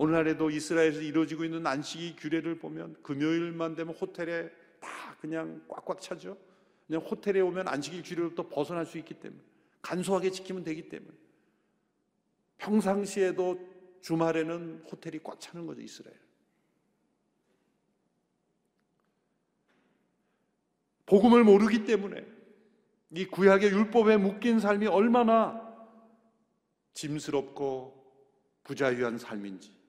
오늘날에도 0.00 0.48
이스라엘에서 0.48 1.02
이루어지고 1.02 1.44
있는 1.44 1.66
안식일 1.66 2.16
규례를 2.16 2.58
보면 2.58 2.96
금요일만 3.02 3.74
되면 3.74 3.94
호텔에 3.94 4.50
다 4.80 5.14
그냥 5.20 5.62
꽉꽉 5.68 6.00
차죠. 6.00 6.38
그냥 6.86 7.02
호텔에 7.02 7.40
오면 7.40 7.68
안식일 7.68 8.02
규례로부터 8.02 8.48
벗어날 8.48 8.86
수 8.86 8.96
있기 8.96 9.12
때문에 9.12 9.42
간소하게 9.82 10.30
지키면 10.30 10.64
되기 10.64 10.88
때문에 10.88 11.12
평상시에도 12.56 13.58
주말에는 14.00 14.86
호텔이 14.90 15.20
꽉 15.22 15.38
차는 15.38 15.66
거죠, 15.66 15.82
이스라엘. 15.82 16.18
복음을 21.04 21.44
모르기 21.44 21.84
때문에 21.84 22.24
이 23.16 23.26
구약의 23.26 23.70
율법에 23.70 24.16
묶인 24.16 24.60
삶이 24.60 24.86
얼마나 24.86 25.60
짐스럽고 26.94 28.00
부자유한 28.64 29.18
삶인지 29.18 29.79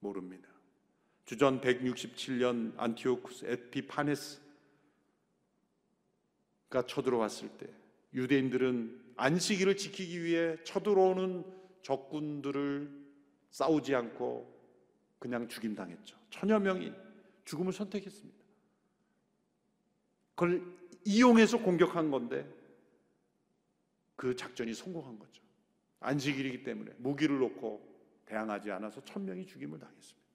모릅니다. 0.00 0.48
주전 1.24 1.60
167년 1.60 2.72
안티오쿠스 2.76 3.44
에피파네스가 3.46 4.40
쳐들어왔을 6.86 7.48
때 7.58 7.68
유대인들은 8.14 9.14
안식일을 9.16 9.76
지키기 9.76 10.22
위해 10.22 10.56
쳐들어오는 10.64 11.44
적군들을 11.82 12.90
싸우지 13.50 13.94
않고 13.94 14.58
그냥 15.18 15.48
죽임당했죠. 15.48 16.16
천여 16.30 16.60
명이 16.60 16.92
죽음을 17.44 17.72
선택했습니다. 17.72 18.38
그걸 20.34 20.62
이용해서 21.04 21.58
공격한 21.58 22.10
건데 22.10 22.48
그 24.16 24.36
작전이 24.36 24.74
성공한 24.74 25.18
거죠. 25.18 25.42
안식일이기 26.00 26.62
때문에 26.62 26.92
무기를 26.98 27.38
놓고 27.38 27.87
대항하지 28.28 28.70
않아서 28.70 29.02
천명이 29.04 29.46
죽임을 29.46 29.78
당했습니다. 29.78 30.28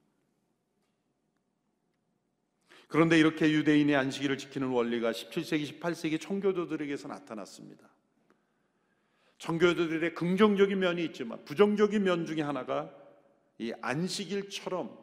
그런데 2.87 3.17
이렇게 3.17 3.51
유대인의 3.51 3.95
안식일을 3.95 4.37
지키는 4.37 4.67
원리가 4.67 5.11
17세기, 5.11 5.79
18세기 5.79 6.21
청교도들에게서 6.21 7.07
나타났습니다. 7.07 7.89
청교도들의 9.39 10.13
긍정적인 10.13 10.77
면이 10.77 11.03
있지만 11.05 11.43
부정적인 11.43 12.03
면 12.03 12.25
중에 12.25 12.41
하나가 12.41 12.93
이 13.57 13.73
안식일처럼 13.81 14.97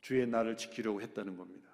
주의 0.00 0.26
날을 0.26 0.56
지키려고 0.56 1.00
했다는 1.00 1.36
겁니다. 1.36 1.68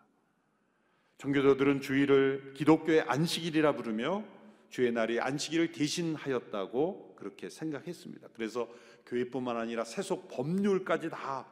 청교도들은 1.19 1.81
주일을 1.81 2.55
기독교의 2.55 3.03
안식일이라 3.03 3.75
부르며 3.77 4.25
주의 4.69 4.91
날이 4.91 5.21
안식일을 5.21 5.73
대신하였다고 5.73 7.12
그렇게 7.23 7.49
생각했습니다. 7.49 8.29
그래서 8.35 8.69
교회뿐만 9.07 9.57
아니라 9.57 9.85
세속 9.85 10.29
법률까지 10.29 11.09
다 11.11 11.47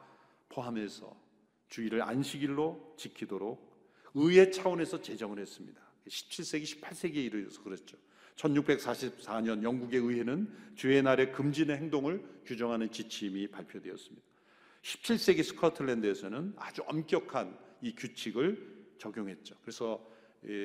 포함해서 0.49 1.17
주일을 1.69 2.03
안식일로 2.03 2.95
지키도록 2.97 3.71
의회 4.15 4.51
차원에서 4.51 5.01
제정을 5.01 5.39
했습니다. 5.39 5.81
17세기, 6.09 6.65
18세기에 6.65 7.25
이르러서 7.27 7.63
그랬죠. 7.63 7.97
1644년 8.35 9.63
영국의 9.63 10.01
의회는 10.01 10.53
주의 10.75 11.01
날에 11.03 11.31
금지의 11.31 11.77
행동을 11.77 12.25
규정하는 12.45 12.91
지침이 12.91 13.47
발표되었습니다. 13.47 14.27
17세기 14.83 15.45
스코틀랜드에서는 15.45 16.55
아주 16.57 16.83
엄격한 16.87 17.57
이 17.83 17.95
규칙을 17.95 18.97
적용했죠. 18.99 19.55
그래서 19.63 20.05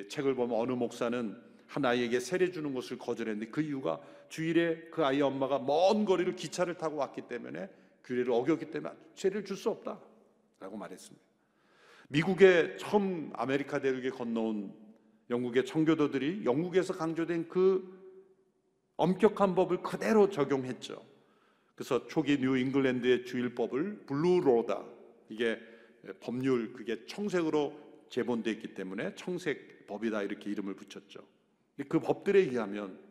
책을 0.10 0.34
보면 0.34 0.58
어느 0.58 0.72
목사는 0.72 1.39
한 1.68 1.86
아이에게 1.86 2.20
세례 2.20 2.52
주는 2.52 2.74
것을 2.74 2.98
거절했는데 2.98 3.52
그 3.52 3.62
이유가 3.62 4.02
주일에 4.36 4.82
그 4.91 5.06
아이 5.06 5.21
엄마가 5.21 5.60
먼 5.60 6.04
거리를 6.04 6.36
기차를 6.36 6.78
타고 6.78 6.98
왔기 6.98 7.21
때문에 7.30 7.69
규례를 8.04 8.34
어겼기 8.34 8.69
때문에 8.69 8.93
세례를 9.15 9.45
줄 9.45 9.56
수 9.56 9.69
없다라고 9.69 10.76
말했습니다. 10.78 11.26
미국에 12.10 12.76
처음 12.76 13.32
아메리카 13.34 13.80
대륙에 13.80 14.10
건너온 14.10 14.74
영국의 15.30 15.65
청교도들이 15.65 16.43
영국에서 16.43 16.93
강조된 16.93 17.48
그 17.48 17.98
엄격한 18.98 19.56
법을 19.56 19.82
그대로 19.82 20.30
적용했죠. 20.30 21.02
그래서 21.74 22.06
초기 22.08 22.38
뉴 22.38 22.58
잉글랜드의 22.58 23.24
주일법을 23.24 24.02
blue 24.06 24.41
law다 24.41 24.84
이게 25.30 25.58
법률 26.19 26.74
그게 26.74 27.06
청색으로 27.06 27.74
제본되어 28.10 28.52
있기 28.56 28.74
때문에 28.74 29.15
청색 29.15 29.88
법이다 29.88 30.24
이렇게 30.24 30.50
이름을 30.50 30.74
붙였죠. 30.76 31.21
그 31.88 32.02
법들에 32.02 32.39
의하면 32.39 33.05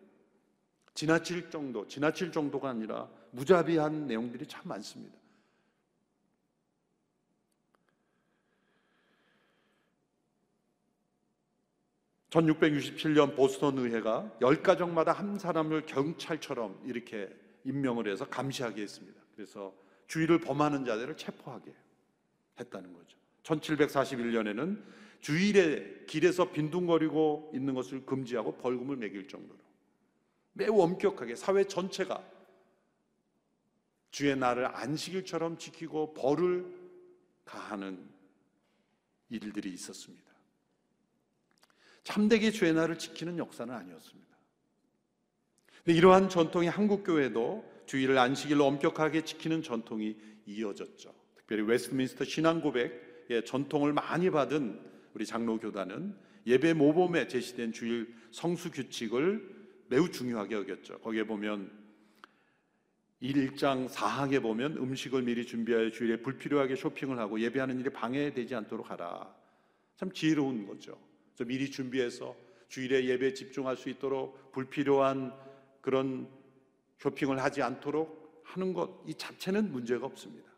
지나칠 0.95 1.51
정도, 1.51 1.87
지나칠 1.89 2.31
정도가 2.31 2.71
아니라 2.71 3.09
무자비한 3.33 4.07
내용들이 4.07 4.47
참 4.47 4.63
많습니다. 4.65 5.19
(1667년) 12.31 13.37
보스턴 13.37 13.79
의회가 13.79 14.39
열 14.41 14.63
가정마다 14.63 15.13
한 15.13 15.39
사람을 15.39 15.87
경찰처럼 15.87 16.81
이렇게 16.85 17.29
임명을 17.65 18.09
해서 18.09 18.29
감시하게 18.29 18.83
했습니다. 18.83 19.21
그래서 19.35 19.73
주의를 20.09 20.41
범하는 20.41 20.85
자들을 20.85 21.17
체포하게 21.17 21.73
했다는 22.59 22.93
거죠. 22.93 23.17
1741년에는 23.45 24.83
주일에 25.21 26.05
길에서 26.07 26.51
빈둥거리고 26.51 27.53
있는 27.55 27.75
것을 27.75 28.05
금지하고 28.05 28.57
벌금을 28.57 28.97
매길 28.97 29.29
정도로 29.29 29.64
매우 30.55 30.81
엄격하게 30.81 31.37
사회 31.37 31.65
전체가 31.65 32.23
주의 34.11 34.37
날을 34.37 34.67
안식일처럼 34.67 35.59
지키고 35.59 36.15
벌을 36.15 36.65
가하는 37.45 38.09
일들이 39.29 39.73
있었습니다. 39.73 40.25
참되게 42.05 42.51
주의 42.51 42.73
날을 42.73 42.99
지키는 42.99 43.39
역사는 43.39 43.75
아니었습니다. 43.75 44.35
이러한 45.87 46.29
전통이 46.29 46.69
한국 46.69 47.03
교회도 47.05 47.73
주일을 47.87 48.17
안식일로 48.17 48.65
엄격하게 48.65 49.25
지키는 49.25 49.63
전통이 49.63 50.17
이어졌죠. 50.47 51.13
특별히 51.35 51.63
웨스트민스터 51.63 52.25
신앙 52.25 52.61
고백의 52.61 53.45
전통을 53.45 53.93
많이 53.93 54.31
받은 54.31 54.81
우리 55.15 55.27
장로 55.27 55.59
교단은 55.59 56.17
예배 56.47 56.75
모범에 56.75 57.27
제시된 57.27 57.73
주일 57.73 58.15
성수 58.31 58.71
규칙을 58.71 59.64
매우 59.95 60.11
중요하게 60.11 60.57
여겼죠. 60.57 60.99
거기에 60.99 61.23
보면 61.23 61.71
1장 63.23 63.89
4항에 63.89 64.43
보면 64.43 64.77
음식을 64.77 65.23
미리 65.23 65.47
준비하여 65.47 65.93
주일에 65.93 66.17
불필요하게 66.21 66.75
쇼핑을 66.75 67.17
하고 67.21 67.39
예배하는 67.39 67.79
일에 67.79 67.91
방해되지 67.91 68.57
않도록 68.57 68.91
하라. 68.91 69.33
참 69.95 70.11
지혜로운 70.11 70.67
거죠. 70.67 70.99
그래서 71.33 71.47
미리 71.47 71.71
준비해서 71.71 72.35
주일에 72.67 73.05
예배에 73.05 73.35
집중할 73.35 73.77
수 73.77 73.89
있도록 73.89 74.51
불필요한 74.51 75.33
그런 75.81 76.29
쇼핑을 76.99 77.41
하지 77.41 77.63
않도록 77.63 78.43
하는 78.43 78.73
것 78.73 79.05
이 79.07 79.15
자체는 79.15 79.71
문제가 79.71 80.07
없습니다. 80.07 80.51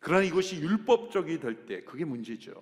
그러나 0.00 0.24
이것이 0.24 0.56
율법적이 0.62 1.40
될 1.40 1.66
때 1.66 1.84
그게 1.84 2.06
문제죠. 2.06 2.54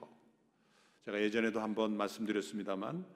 제가 1.05 1.23
예전에도 1.23 1.61
한번 1.61 1.97
말씀드렸습니다만 1.97 3.07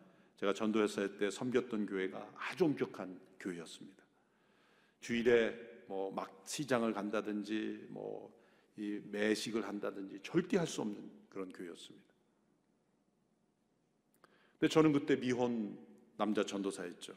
제가 0.43 0.53
전도했을 0.53 1.19
때 1.19 1.31
섬겼던 1.31 1.87
교회가 1.87 2.33
아주 2.37 2.65
엄격한 2.65 3.21
교회였습니다. 3.39 4.03
주일에 5.01 5.55
뭐 5.87 6.11
막 6.11 6.43
시장을 6.47 6.93
간다든지 6.93 7.87
뭐 7.91 8.31
이 8.77 9.01
매식을 9.05 9.69
한다든지 9.69 10.19
절대 10.23 10.57
할 10.57 10.67
수 10.67 10.81
없는 10.81 11.11
그런 11.29 11.53
교회였습니다. 11.53 12.07
근데 14.59 14.73
저는 14.73 14.93
그때 14.93 15.15
미혼 15.15 15.79
남자 16.17 16.43
전도사였죠. 16.43 17.15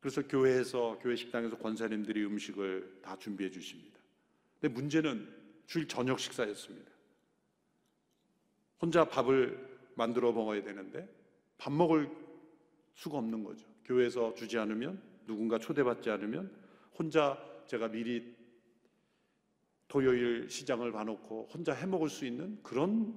그래서 0.00 0.22
교회에서 0.28 0.98
교회 1.00 1.16
식당에서 1.16 1.56
권사님들이 1.56 2.24
음식을 2.26 3.00
다 3.02 3.16
준비해 3.18 3.50
주십니다. 3.50 3.98
근데 4.60 4.74
문제는 4.74 5.34
주일 5.66 5.88
저녁 5.88 6.20
식사였습니다. 6.20 6.92
혼자 8.80 9.04
밥을 9.06 9.71
만들어 9.94 10.32
먹어야 10.32 10.62
되는데 10.62 11.08
밥 11.58 11.72
먹을 11.72 12.10
수가 12.94 13.18
없는 13.18 13.44
거죠. 13.44 13.66
교회에서 13.84 14.34
주지 14.34 14.58
않으면 14.58 15.02
누군가 15.26 15.58
초대받지 15.58 16.10
않으면 16.10 16.54
혼자 16.98 17.38
제가 17.66 17.88
미리 17.88 18.36
토요일 19.88 20.48
시장을 20.48 20.92
봐놓고 20.92 21.48
혼자 21.52 21.72
해 21.74 21.86
먹을 21.86 22.08
수 22.08 22.24
있는 22.26 22.58
그런 22.62 23.14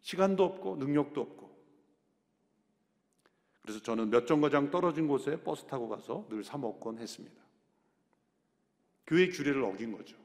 시간도 0.00 0.44
없고 0.44 0.76
능력도 0.76 1.20
없고 1.20 1.46
그래서 3.62 3.80
저는 3.80 4.10
몇 4.10 4.26
정거장 4.26 4.70
떨어진 4.70 5.08
곳에 5.08 5.42
버스 5.42 5.66
타고 5.66 5.88
가서 5.88 6.26
늘 6.30 6.44
사 6.44 6.56
먹곤 6.56 6.98
했습니다. 6.98 7.42
교회 9.06 9.28
규례를 9.28 9.62
어긴 9.64 9.92
거죠. 9.92 10.16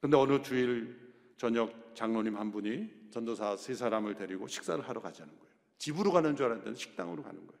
근데 0.00 0.16
어느 0.16 0.40
주일 0.42 1.14
저녁 1.36 1.94
장로님 1.94 2.36
한 2.36 2.50
분이 2.50 3.03
전도사 3.14 3.56
세 3.56 3.74
사람을 3.74 4.16
데리고 4.16 4.48
식사를 4.48 4.82
하러 4.88 5.00
가자는 5.00 5.32
거예요. 5.38 5.54
집으로 5.78 6.10
가는 6.10 6.34
줄 6.34 6.46
알았는데 6.46 6.74
식당으로 6.74 7.22
가는 7.22 7.46
거예요. 7.46 7.60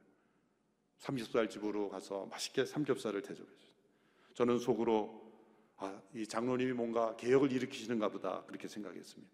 삼겹살 0.98 1.48
집으로 1.48 1.88
가서 1.88 2.26
맛있게 2.26 2.64
삼겹살을 2.64 3.22
대접했어요. 3.22 3.70
저는 4.34 4.58
속으로 4.58 5.22
아, 5.76 6.02
이 6.12 6.26
장로님이 6.26 6.72
뭔가 6.72 7.14
개혁을 7.16 7.52
일으키시는가 7.52 8.08
보다 8.08 8.42
그렇게 8.46 8.66
생각했습니다. 8.66 9.32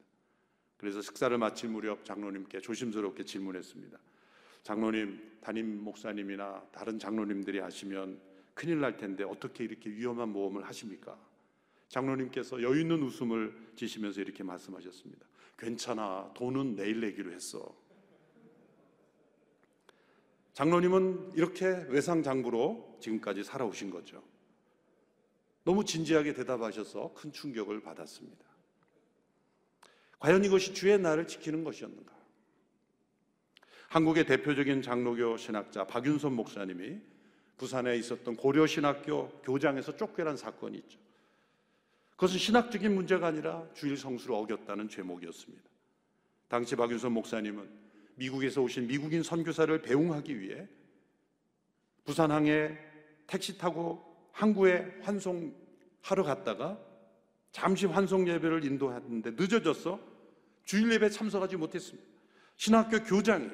그래서 0.76 1.00
식사를 1.00 1.36
마칠 1.38 1.70
무렵 1.70 2.04
장로님께 2.04 2.60
조심스럽게 2.60 3.24
질문했습니다. 3.24 3.98
장로님, 4.62 5.38
담임 5.40 5.82
목사님이나 5.82 6.66
다른 6.70 6.98
장로님들이 6.98 7.60
하시면 7.60 8.20
큰일 8.52 8.80
날 8.80 8.98
텐데 8.98 9.24
어떻게 9.24 9.64
이렇게 9.64 9.88
위험한 9.88 10.28
모험을 10.28 10.66
하십니까? 10.66 11.18
장로님께서 11.88 12.62
여유 12.62 12.82
있는 12.82 13.02
웃음을 13.02 13.72
지시면서 13.74 14.20
이렇게 14.20 14.42
말씀하셨습니다. 14.42 15.29
괜찮아. 15.60 16.32
돈은 16.34 16.74
내일 16.74 17.00
내기로 17.00 17.32
했어. 17.32 17.78
장로님은 20.54 21.32
이렇게 21.36 21.66
외상장부로 21.88 22.98
지금까지 23.00 23.44
살아오신 23.44 23.90
거죠. 23.90 24.22
너무 25.64 25.84
진지하게 25.84 26.32
대답하셔서 26.32 27.12
큰 27.14 27.32
충격을 27.32 27.82
받았습니다. 27.82 28.44
과연 30.18 30.44
이것이 30.44 30.74
주의 30.74 30.98
날을 30.98 31.26
지키는 31.26 31.62
것이었는가? 31.62 32.18
한국의 33.88 34.26
대표적인 34.26 34.82
장로교 34.82 35.36
신학자 35.36 35.86
박윤선 35.86 36.32
목사님이 36.34 37.00
부산에 37.56 37.96
있었던 37.96 38.36
고려신학교 38.36 39.28
교장에서 39.42 39.96
쫓겨난 39.96 40.36
사건이 40.36 40.78
있죠. 40.78 40.98
그것은 42.20 42.38
신학적인 42.38 42.94
문제가 42.94 43.28
아니라 43.28 43.66
주일 43.72 43.96
성수를 43.96 44.34
어겼다는 44.34 44.90
죄목이었습니다. 44.90 45.64
당시 46.48 46.76
박윤선 46.76 47.12
목사님은 47.12 47.66
미국에서 48.16 48.60
오신 48.60 48.88
미국인 48.88 49.22
선교사를 49.22 49.80
배웅하기 49.80 50.38
위해 50.38 50.68
부산항에 52.04 52.76
택시 53.26 53.56
타고 53.56 54.04
항구에 54.32 54.98
환송하러 55.00 56.22
갔다가 56.22 56.78
잠시 57.52 57.86
환송 57.86 58.28
예배를 58.28 58.66
인도했는데 58.66 59.30
늦어져서 59.30 59.98
주일 60.64 60.92
예배에 60.92 61.08
참석하지 61.08 61.56
못했습니다. 61.56 62.06
신학교 62.56 63.02
교장이 63.02 63.48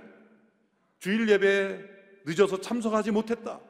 주일 0.99 1.29
예배에 1.29 1.85
늦어서 2.25 2.61
참석하지 2.61 3.13
못했다. 3.13 3.61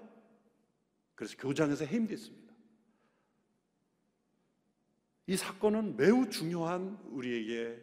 그래서 1.15 1.37
교장에서 1.37 1.85
해임됐습니다. 1.85 2.46
이 5.27 5.37
사건은 5.37 5.97
매우 5.97 6.29
중요한 6.31 6.99
우리에게 7.11 7.77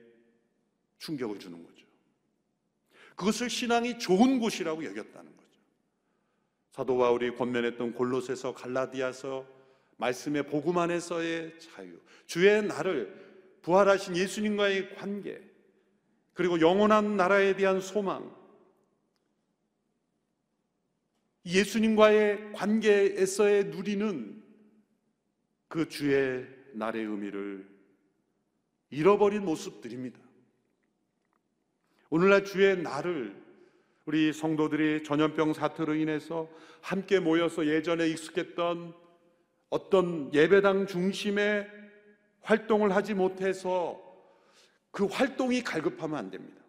충격을 0.97 1.39
주는 1.39 1.61
거죠. 1.63 1.85
그것을 3.15 3.49
신앙이 3.49 3.99
좋은 3.99 4.39
곳이라고 4.39 4.85
여겼다는 4.85 5.35
거죠. 5.35 5.49
사도 6.71 6.97
바울이 6.97 7.35
권면했던 7.35 7.93
골로새서 7.93 8.53
갈라디아서 8.53 9.45
말씀의 9.97 10.47
복음 10.47 10.77
안에서의 10.77 11.59
자유, 11.59 11.99
주의 12.25 12.63
나를 12.63 13.59
부활하신 13.61 14.17
예수님과의 14.17 14.95
관계, 14.95 15.41
그리고 16.33 16.59
영원한 16.59 17.15
나라에 17.15 17.55
대한 17.55 17.79
소망, 17.79 18.33
예수님과의 21.45 22.53
관계에서의 22.53 23.65
누리는 23.65 24.43
그 25.67 25.87
주의 25.89 26.47
날의 26.73 27.03
의미를 27.03 27.67
잃어버린 28.89 29.43
모습들입니다. 29.43 30.19
오늘날 32.09 32.45
주의 32.45 32.77
날을 32.77 33.41
우리 34.05 34.33
성도들이 34.33 35.03
전염병 35.03 35.53
사태로 35.53 35.95
인해서 35.95 36.49
함께 36.81 37.19
모여서 37.19 37.65
예전에 37.65 38.07
익숙했던 38.09 38.93
어떤 39.69 40.31
예배당 40.33 40.85
중심의 40.85 41.67
활동을 42.41 42.93
하지 42.93 43.13
못해서 43.13 43.99
그 44.91 45.05
활동이 45.05 45.63
갈급하면 45.63 46.17
안 46.17 46.29
됩니다. 46.29 46.61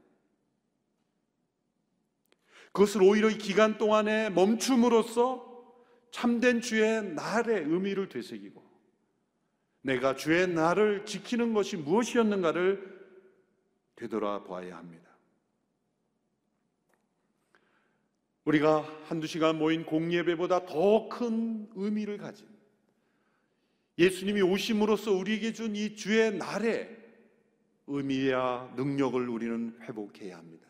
그것을 2.73 3.03
오히려 3.03 3.29
이 3.29 3.37
기간 3.37 3.77
동안에 3.77 4.31
멈춤으로써 4.31 5.53
참된 6.11 6.61
주의 6.61 7.03
날의 7.03 7.65
의미를 7.65 8.09
되새기고 8.09 8.64
내가 9.85 10.17
주의 10.17 10.47
날을 10.49 11.05
지키는 11.05 11.53
것이 11.53 11.77
우리가 18.47 18.81
한두 19.05 19.27
시간 19.27 19.59
모인 19.59 19.85
공예배보다 19.85 20.65
더 20.67 21.09
큰 21.11 21.69
의미를 21.75 22.17
가진 22.17 22.49
예수님이 23.99 24.41
오심으로써 24.41 25.13
우리에게 25.13 25.53
준 25.53 25.77
이 25.77 25.95
주의 25.97 26.35
날의 26.35 27.05
의미와 27.87 28.73
능력을 28.77 29.29
우리는 29.29 29.79
회복해야 29.83 30.39
합니다. 30.39 30.67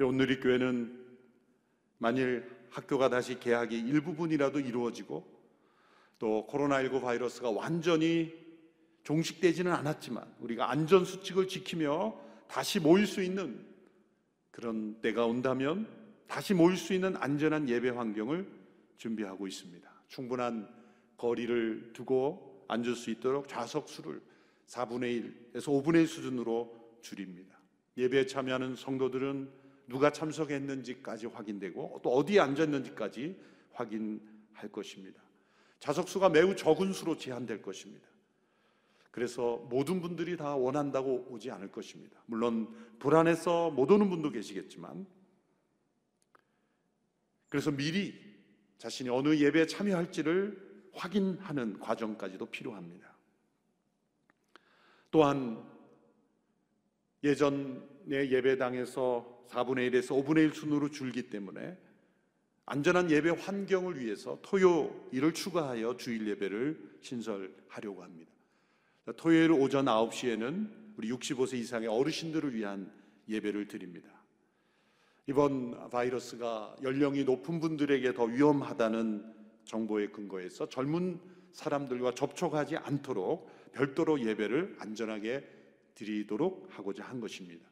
오늘 0.00 0.32
이 0.32 0.40
교회는 0.40 0.98
만일 1.98 2.50
학교가 2.70 3.08
다시 3.08 3.38
개학이 3.38 3.78
일부분이라도 3.78 4.58
이루어지고 4.58 5.39
또 6.20 6.46
코로나19 6.48 7.00
바이러스가 7.00 7.50
완전히 7.50 8.32
종식되지는 9.02 9.72
않았지만 9.72 10.36
우리가 10.40 10.70
안전 10.70 11.04
수칙을 11.04 11.48
지키며 11.48 12.14
다시 12.46 12.78
모일 12.78 13.06
수 13.06 13.22
있는 13.22 13.66
그런 14.50 15.00
때가 15.00 15.24
온다면 15.24 15.88
다시 16.28 16.52
모일 16.52 16.76
수 16.76 16.92
있는 16.92 17.16
안전한 17.16 17.68
예배 17.68 17.88
환경을 17.88 18.46
준비하고 18.98 19.48
있습니다. 19.48 19.90
충분한 20.08 20.68
거리를 21.16 21.94
두고 21.94 22.66
앉을 22.68 22.94
수 22.94 23.10
있도록 23.10 23.48
좌석 23.48 23.88
수를 23.88 24.20
4분의 24.66 25.54
1에서 25.54 25.68
5분의 25.68 26.02
1 26.02 26.06
수준으로 26.06 26.98
줄입니다. 27.00 27.58
예배에 27.96 28.26
참여하는 28.26 28.76
성도들은 28.76 29.50
누가 29.88 30.12
참석했는지까지 30.12 31.26
확인되고 31.26 32.00
또 32.02 32.10
어디에 32.10 32.40
앉았는지까지 32.40 33.36
확인할 33.72 34.68
것입니다. 34.70 35.29
좌석 35.80 36.08
수가 36.08 36.28
매우 36.28 36.54
적은 36.54 36.92
수로 36.92 37.16
제한될 37.16 37.62
것입니다. 37.62 38.06
그래서 39.10 39.56
모든 39.68 40.00
분들이 40.00 40.36
다 40.36 40.54
원한다고 40.54 41.26
오지 41.30 41.50
않을 41.50 41.72
것입니다. 41.72 42.22
물론 42.26 42.68
불안해서 42.98 43.70
못 43.70 43.90
오는 43.90 44.08
분도 44.08 44.30
계시겠지만 44.30 45.06
그래서 47.48 47.70
미리 47.70 48.14
자신이 48.78 49.08
어느 49.08 49.36
예배에 49.36 49.66
참여할지를 49.66 50.70
확인하는 50.92 51.78
과정까지도 51.80 52.46
필요합니다. 52.46 53.16
또한 55.10 55.62
예전의 57.24 58.30
예배당에서 58.30 59.46
4분의 59.48 59.90
1에서 59.90 60.24
5분의 60.24 60.38
1 60.44 60.54
순으로 60.54 60.90
줄기 60.90 61.28
때문에 61.28 61.76
안전한 62.70 63.10
예배 63.10 63.30
환경을 63.30 63.98
위해서 63.98 64.38
토요일을 64.42 65.34
추가하여 65.34 65.96
주일 65.96 66.28
예배를 66.28 66.98
신설하려고 67.00 68.04
합니다. 68.04 68.30
토요일 69.16 69.50
오전 69.50 69.86
9시에는 69.86 70.70
우리 70.96 71.10
65세 71.10 71.54
이상의 71.54 71.88
어르신들을 71.88 72.54
위한 72.54 72.92
예배를 73.28 73.66
드립니다. 73.66 74.08
이번 75.26 75.90
바이러스가 75.90 76.76
연령이 76.84 77.24
높은 77.24 77.58
분들에게 77.58 78.14
더 78.14 78.22
위험하다는 78.26 79.34
정보에 79.64 80.06
근거해서 80.06 80.68
젊은 80.68 81.18
사람들과 81.50 82.14
접촉하지 82.14 82.76
않도록 82.76 83.50
별도로 83.72 84.20
예배를 84.24 84.76
안전하게 84.78 85.44
드리도록 85.96 86.68
하고자 86.70 87.02
한 87.02 87.18
것입니다. 87.18 87.68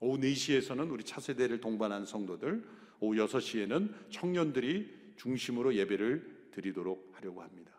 오후 0.00 0.18
4시에서는 0.18 0.90
우리 0.90 1.02
차세대를 1.02 1.62
동반한 1.62 2.04
성도들, 2.04 2.83
오후 3.04 3.16
6시에는 3.26 4.10
청년들이 4.10 5.14
중심으로 5.16 5.74
예배를 5.74 6.48
드리도록 6.52 7.12
하려고 7.12 7.42
합니다. 7.42 7.72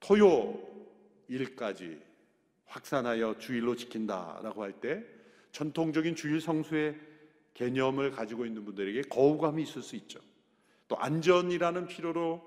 토요일까지 0.00 2.00
확산하여 2.64 3.38
주일로 3.38 3.76
지킨다라고 3.76 4.62
할 4.62 4.80
때 4.80 5.04
전통적인 5.52 6.16
주일 6.16 6.40
성수의 6.40 6.98
개념을 7.54 8.10
가지고 8.10 8.46
있는 8.46 8.64
분들에게 8.64 9.02
거부감이 9.02 9.62
있을 9.62 9.82
수 9.82 9.96
있죠. 9.96 10.20
또 10.88 10.96
안전이라는 10.96 11.86
필요로 11.86 12.42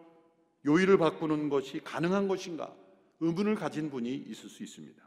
요일을 0.65 0.97
바꾸는 0.97 1.49
것이 1.49 1.79
가능한 1.83 2.27
것인가 2.27 2.75
의문을 3.19 3.55
가진 3.55 3.91
분이 3.91 4.13
있을 4.15 4.49
수 4.49 4.63
있습니다. 4.63 5.03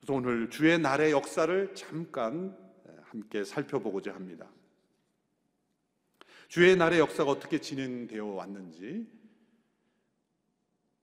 그래서 0.00 0.14
오늘 0.14 0.50
주의 0.50 0.76
날의 0.78 1.12
역사를 1.12 1.74
잠깐 1.76 2.56
함께 3.04 3.44
살펴보고자 3.44 4.12
합니다. 4.12 4.50
주의 6.52 6.76
날의 6.76 6.98
역사가 6.98 7.30
어떻게 7.30 7.58
진행되어 7.58 8.26
왔는지 8.26 9.06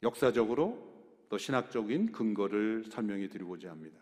역사적으로 0.03 0.77
또 1.27 1.39
신학적인 1.39 2.11
근거를 2.11 2.83
설명해 2.91 3.29
드리고자 3.29 3.71
합니다. 3.71 3.97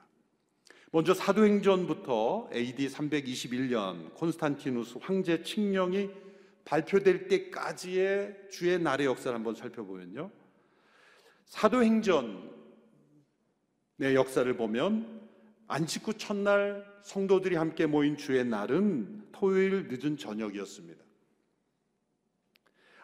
먼저 0.91 1.14
사도행전부터 1.14 2.50
AD 2.54 2.89
321년 2.89 4.14
콘스탄티누스 4.16 4.98
황제 5.00 5.41
칙령이 5.41 6.10
발표될 6.66 7.30
때까지의 7.30 8.50
주의 8.52 8.78
날의 8.78 9.08
역사를 9.08 9.34
한번 9.34 9.56
살펴보면요. 9.56 10.30
사도행전의 11.45 12.41
역사를 14.16 14.58
보면 14.58 15.30
안식 15.68 16.10
후 16.10 16.14
첫날 16.16 16.86
성도들이 17.04 17.56
함께 17.56 17.86
모인 17.86 18.18
주의 18.18 18.43
날은 18.43 19.30
토요일 19.32 19.88
늦은 19.88 20.18
저녁이었습니다. 20.18 21.07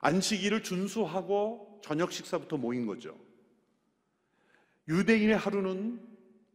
안식일을 0.03 0.63
준수하고 0.63 1.79
저녁 1.81 2.11
식사부터 2.11 2.57
모인 2.57 2.85
거죠. 2.85 3.17
유대인의 4.87 5.37
하루는 5.37 5.99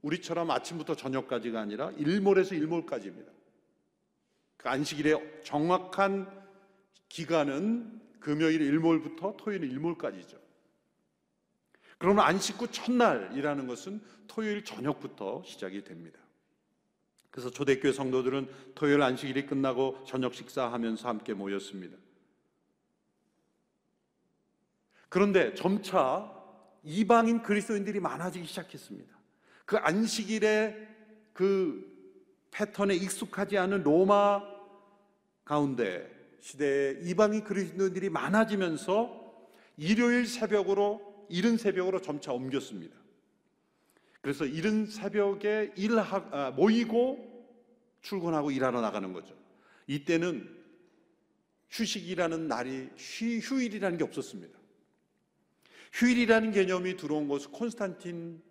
우리처럼 0.02 0.50
아침부터 0.50 0.94
저녁까지가 0.94 1.58
아니라 1.58 1.90
일몰에서 1.92 2.54
일몰까지입니다. 2.54 3.32
그 4.58 4.68
안식일의 4.68 5.40
정확한 5.44 6.28
기간은 7.08 8.00
금요일 8.20 8.60
일몰부터 8.60 9.36
토요일 9.38 9.64
일몰까지죠. 9.64 10.38
그러면 11.96 12.24
안식 12.26 12.60
후 12.60 12.70
첫날이라는 12.70 13.66
것은 13.66 14.00
토요일 14.26 14.62
저녁부터 14.62 15.42
시작이 15.44 15.82
됩니다. 15.84 16.20
그래서 17.30 17.50
초대교회 17.50 17.92
성도들은 17.92 18.48
토요일 18.74 19.02
안식일이 19.02 19.46
끝나고 19.46 20.04
저녁 20.06 20.34
식사하면서 20.34 21.08
함께 21.08 21.34
모였습니다. 21.34 21.96
그런데 25.08 25.54
점차 25.54 26.32
이방인 26.84 27.42
그리스도인들이 27.42 28.00
많아지기 28.00 28.46
시작했습니다. 28.46 29.16
그 29.64 29.76
안식일의 29.76 30.88
그 31.32 31.98
패턴에 32.50 32.94
익숙하지 32.94 33.58
않은 33.58 33.82
로마 33.82 34.42
가운데 35.44 36.18
시대에 36.40 36.98
이방인 37.02 37.44
그리스도인들이 37.44 38.10
많아지면서 38.10 39.28
일요일 39.76 40.26
새벽으로 40.26 41.26
이른 41.28 41.56
새벽으로 41.56 42.00
점차 42.00 42.32
옮겼습니다. 42.32 42.96
그래서 44.20 44.44
이른 44.44 44.86
새벽에 44.86 45.72
일하 45.76 46.28
아, 46.30 46.50
모이고 46.50 47.28
출근하고 48.02 48.50
일하러 48.50 48.80
나가는 48.80 49.12
거죠. 49.12 49.34
이때는 49.86 50.56
휴식이라는 51.70 52.48
날이 52.48 52.88
휴, 52.96 53.26
휴일이라는 53.38 53.98
게 53.98 54.04
없었습니다. 54.04 54.58
휴일이라는 55.92 56.52
개념이 56.52 56.96
들어온 56.96 57.28
것은 57.28 57.50
콘스탄틴 57.52 58.42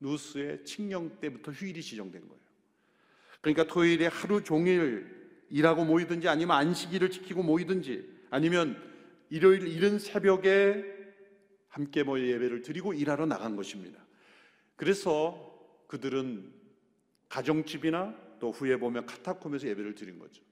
누스의 0.00 0.64
칙령 0.64 1.20
때부터 1.20 1.52
휴일이 1.52 1.82
지정된 1.82 2.28
거예요. 2.28 2.46
그러니까 3.40 3.64
토요일에 3.64 4.06
하루 4.06 4.42
종일 4.42 5.14
일하고 5.50 5.84
모이든지 5.84 6.28
아니면 6.28 6.56
안식일을 6.56 7.10
지키고 7.10 7.42
모이든지 7.42 8.26
아니면 8.30 8.82
일요일 9.30 9.66
이른 9.68 9.98
새벽에 9.98 10.84
함께 11.68 12.02
모여 12.02 12.26
예배를 12.26 12.62
드리고 12.62 12.94
일하러 12.94 13.26
나간 13.26 13.56
것입니다. 13.56 14.04
그래서 14.76 15.54
그들은 15.86 16.52
가정집이나 17.28 18.14
또 18.38 18.50
후에 18.50 18.76
보면 18.76 19.06
카타콤에서 19.06 19.68
예배를 19.68 19.94
드린 19.94 20.18
거죠. 20.18 20.42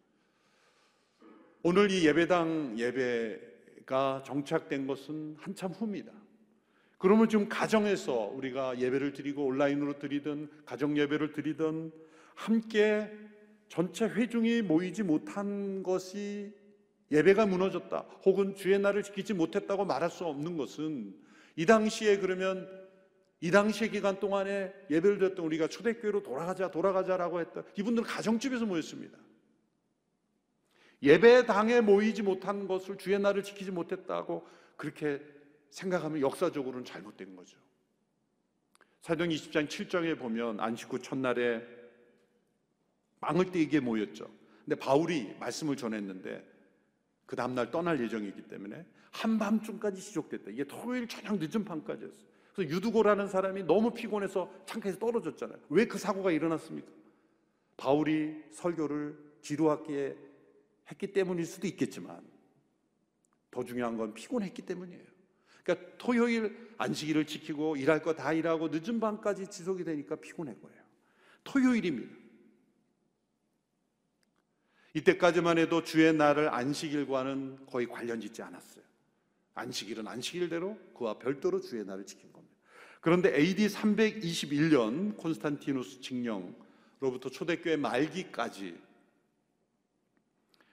오늘 1.62 1.90
이 1.90 2.06
예배당 2.06 2.78
예배가 2.78 4.22
정착된 4.26 4.86
것은 4.86 5.36
한참 5.38 5.72
후입니다. 5.72 6.12
그러면 7.04 7.28
지금 7.28 7.50
가정에서 7.50 8.32
우리가 8.34 8.80
예배를 8.80 9.12
드리고 9.12 9.44
온라인으로 9.44 9.98
드리든 9.98 10.48
가정 10.64 10.96
예배를 10.96 11.32
드리든 11.32 11.92
함께 12.34 13.12
전체 13.68 14.06
회중이 14.06 14.62
모이지 14.62 15.02
못한 15.02 15.82
것이 15.82 16.54
예배가 17.10 17.44
무너졌다 17.44 17.98
혹은 18.24 18.54
주의 18.54 18.78
날을 18.78 19.02
지키지 19.02 19.34
못했다고 19.34 19.84
말할 19.84 20.10
수 20.10 20.24
없는 20.24 20.56
것은 20.56 21.14
이 21.56 21.66
당시에 21.66 22.20
그러면 22.20 22.66
이 23.42 23.50
당시의 23.50 23.90
기간 23.90 24.18
동안에 24.18 24.72
예배를 24.88 25.18
드렸던 25.18 25.44
우리가 25.44 25.66
초대교회로 25.66 26.22
돌아가자 26.22 26.70
돌아가자라고 26.70 27.38
했던 27.38 27.64
이분들은 27.76 28.08
가정집에서 28.08 28.64
모였습니다. 28.64 29.18
예배당에 31.02 31.82
모이지 31.82 32.22
못한 32.22 32.66
것을 32.66 32.96
주의 32.96 33.18
날을 33.18 33.42
지키지 33.42 33.72
못했다고 33.72 34.46
그렇게 34.78 35.33
생각하면 35.74 36.20
역사적으로는 36.20 36.84
잘못된 36.84 37.34
거죠. 37.34 37.58
사도행 39.00 39.30
20장 39.32 39.66
7장에 39.66 40.16
보면 40.16 40.60
안식 40.60 40.92
후 40.92 41.00
첫날에 41.00 41.66
망을 43.20 43.50
떼게 43.50 43.80
모였죠. 43.80 44.30
근데 44.64 44.76
바울이 44.76 45.34
말씀을 45.40 45.76
전했는데 45.76 46.48
그 47.26 47.34
다음날 47.34 47.70
떠날 47.72 48.00
예정이기 48.00 48.42
때문에 48.42 48.86
한밤중까지 49.10 50.00
지속됐다. 50.00 50.52
이게 50.52 50.64
토요일 50.64 51.08
저녁 51.08 51.38
늦은 51.38 51.64
밤까지였어요. 51.64 52.24
그래서 52.54 52.72
유두고라는 52.72 53.26
사람이 53.26 53.64
너무 53.64 53.92
피곤해서 53.92 54.48
창가에서 54.66 54.98
떨어졌잖아요. 55.00 55.58
왜 55.70 55.86
그 55.86 55.98
사고가 55.98 56.30
일어났습니까? 56.30 56.88
바울이 57.76 58.44
설교를 58.52 59.18
지루하게 59.40 60.16
했기 60.90 61.12
때문일 61.12 61.44
수도 61.46 61.66
있겠지만 61.66 62.22
더 63.50 63.64
중요한 63.64 63.96
건 63.96 64.14
피곤했기 64.14 64.62
때문이에요. 64.62 65.13
그러니까 65.64 65.96
토요일 65.98 66.74
안식일을 66.78 67.26
지키고 67.26 67.76
일할 67.76 68.02
거 68.02 68.14
다 68.14 68.32
일하고 68.32 68.68
늦은 68.68 69.00
밤까지 69.00 69.48
지속이 69.48 69.84
되니까 69.84 70.16
피곤한 70.16 70.60
거예요. 70.60 70.82
토요일입니다. 71.42 72.14
이때까지만 74.94 75.58
해도 75.58 75.82
주의 75.82 76.12
날을 76.12 76.48
안식일과는 76.54 77.66
거의 77.66 77.88
관련 77.88 78.20
짓지 78.20 78.42
않았어요. 78.42 78.84
안식일은 79.54 80.06
안식일대로 80.06 80.78
그와 80.94 81.18
별도로 81.18 81.60
주의 81.60 81.84
날을 81.84 82.06
지킨 82.06 82.32
겁니다. 82.32 82.54
그런데 83.00 83.36
AD 83.36 83.66
321년 83.66 85.16
콘스탄티누스 85.16 86.00
칙령로부터 86.00 87.28
초대교회 87.30 87.76
말기까지 87.76 88.78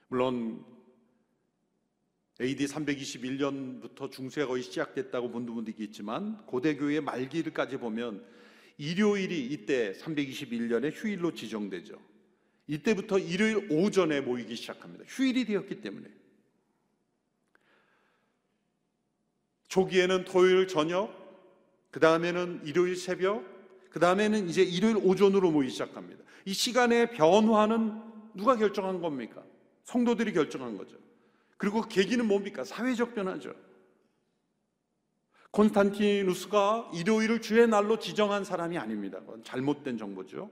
물론 0.08 0.64
AD 2.42 2.66
321년부터 2.66 4.12
중세가 4.12 4.48
거의 4.48 4.64
시작됐다고 4.64 5.30
본 5.30 5.46
분도 5.46 5.70
있겠지만 5.70 6.44
고대교회 6.48 7.00
말기까지 7.00 7.78
보면 7.78 8.26
일요일이 8.78 9.46
이때 9.46 9.94
321년에 9.94 10.92
휴일로 10.92 11.36
지정되죠. 11.36 12.00
이때부터 12.66 13.20
일요일 13.20 13.68
오전에 13.70 14.22
모이기 14.22 14.56
시작합니다. 14.56 15.06
휴일이 15.08 15.46
되었기 15.46 15.82
때문에. 15.82 16.08
초기에는 19.68 20.26
토요일 20.26 20.68
저녁, 20.68 21.14
그 21.92 22.00
다음에는 22.00 22.62
일요일 22.66 22.96
새벽, 22.96 23.46
그 23.92 24.00
다음에는 24.00 24.50
이제 24.50 24.64
일요일 24.64 24.98
오전으로 24.98 25.52
모이기 25.52 25.72
시작합니다. 25.72 26.24
이 26.46 26.54
시간의 26.54 27.12
변화는 27.12 28.02
누가 28.34 28.56
결정한 28.56 29.00
겁니까? 29.00 29.44
성도들이 29.84 30.34
결정한 30.34 30.78
거죠. 30.78 30.98
그리고 31.62 31.82
그 31.82 31.90
계기는 31.90 32.28
뭡니까? 32.28 32.64
사회적 32.64 33.14
변화죠. 33.14 33.54
콘스탄티누스가 35.52 36.90
일요일을 36.96 37.40
주의 37.40 37.68
날로 37.68 38.00
지정한 38.00 38.44
사람이 38.44 38.80
아닙니다. 38.80 39.20
잘못된 39.44 40.00
정보죠. 40.00 40.50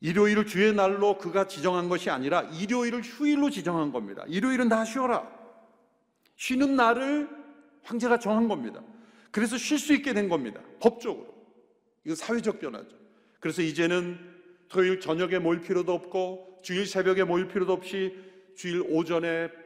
일요일을 0.00 0.46
주의 0.46 0.72
날로 0.74 1.18
그가 1.18 1.46
지정한 1.46 1.90
것이 1.90 2.08
아니라 2.08 2.40
일요일을 2.44 3.02
휴일로 3.02 3.50
지정한 3.50 3.92
겁니다. 3.92 4.24
일요일은 4.28 4.70
다 4.70 4.82
쉬어라. 4.86 5.30
쉬는 6.36 6.74
날을 6.74 7.28
황제가 7.82 8.18
정한 8.18 8.48
겁니다. 8.48 8.82
그래서 9.30 9.58
쉴 9.58 9.78
수 9.78 9.92
있게 9.92 10.14
된 10.14 10.30
겁니다. 10.30 10.62
법적으로. 10.80 11.34
이거 12.06 12.14
사회적 12.14 12.60
변화죠. 12.60 12.96
그래서 13.40 13.60
이제는 13.60 14.18
토요일 14.70 15.00
저녁에 15.00 15.38
모일 15.38 15.60
필요도 15.60 15.92
없고 15.92 16.60
주일 16.62 16.86
새벽에 16.86 17.24
모일 17.24 17.48
필요도 17.48 17.74
없이 17.74 18.16
주일 18.56 18.82
오전에 18.88 19.65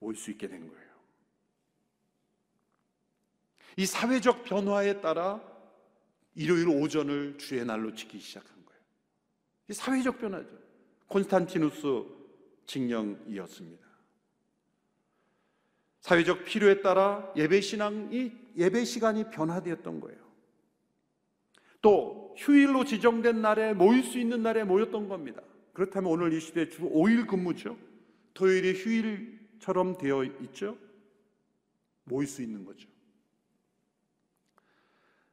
모일 0.00 0.16
수 0.16 0.30
있게 0.30 0.48
된 0.48 0.68
거예요. 0.68 0.90
이 3.76 3.86
사회적 3.86 4.44
변화에 4.44 5.00
따라 5.00 5.40
일요일 6.34 6.68
오전을 6.68 7.38
주의 7.38 7.64
날로 7.64 7.94
지키기 7.94 8.18
시작한 8.18 8.64
거예요. 8.64 8.82
이 9.68 9.72
사회적 9.72 10.18
변화죠. 10.18 10.48
콘스탄티누스 11.06 12.04
칙령이었습니다. 12.66 13.88
사회적 16.00 16.44
필요에 16.44 16.80
따라 16.80 17.32
예배 17.36 17.60
신앙이 17.60 18.32
예배 18.56 18.84
시간이 18.84 19.30
변화되었던 19.30 20.00
거예요. 20.00 20.18
또 21.82 22.34
휴일로 22.38 22.84
지정된 22.84 23.42
날에 23.42 23.74
모일 23.74 24.02
수 24.02 24.18
있는 24.18 24.42
날에 24.42 24.64
모였던 24.64 25.08
겁니다. 25.08 25.42
그렇다면 25.72 26.10
오늘 26.10 26.32
이 26.32 26.40
시대 26.40 26.68
주 26.68 26.82
5일 26.82 27.26
근무죠. 27.26 27.76
토요일이 28.34 28.74
휴일 28.74 29.39
처럼 29.60 29.96
되어 29.96 30.24
있죠. 30.24 30.76
모일 32.04 32.26
수 32.26 32.42
있는 32.42 32.64
거죠. 32.64 32.88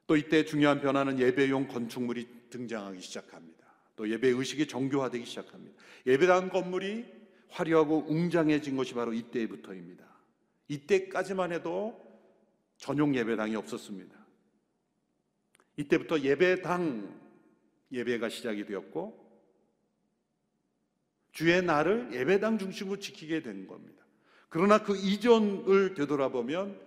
또 0.06 0.16
이때 0.16 0.46
중요한 0.46 0.80
변화는 0.80 1.20
예배용 1.20 1.68
건축물이 1.68 2.50
등장하기 2.50 3.02
시작합니다. 3.02 3.66
또 3.96 4.10
예배 4.10 4.30
의식이 4.30 4.68
정교화되기 4.68 5.26
시작합니다. 5.26 5.76
예배당 6.06 6.50
건물이 6.50 7.06
화려하고 7.50 8.06
웅장해진 8.08 8.78
것이 8.78 8.94
바로 8.94 9.14
이때부터입니다. 9.14 10.06
이때까지만 10.68 11.52
해도 11.52 12.00
전용 12.78 13.16
예배당이 13.16 13.56
없었습니다. 13.56 14.16
이때부터 15.78 16.20
예배당 16.22 17.28
예배가 17.92 18.30
시작이 18.30 18.66
되었고 18.66 19.26
주의 21.32 21.62
날을 21.62 22.14
예배당 22.14 22.58
중심으로 22.58 23.00
지키게 23.00 23.42
된 23.42 23.68
겁니다. 23.68 23.97
그러나 24.50 24.84
그 24.84 24.95
이전을 24.95 25.93
되돌아보면 25.93 26.80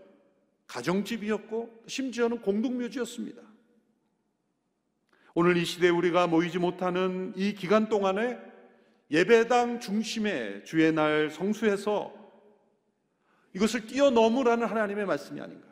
가정집이었고 0.67 1.85
심지어는 1.87 2.41
공동묘지였습니다. 2.41 3.43
오늘 5.35 5.57
이 5.57 5.65
시대에 5.65 5.91
우리가 5.91 6.27
모이지 6.27 6.59
못하는 6.59 7.33
이 7.37 7.55
기간 7.55 7.89
동안에 7.89 8.39
예배당 9.11 9.81
중심의 9.81 10.65
주의 10.65 10.93
날 10.93 11.31
성수에서 11.31 12.15
이것을 13.55 13.87
뛰어넘으라는 13.87 14.67
하나님의 14.67 15.07
말씀이 15.07 15.41
아닌가. 15.41 15.67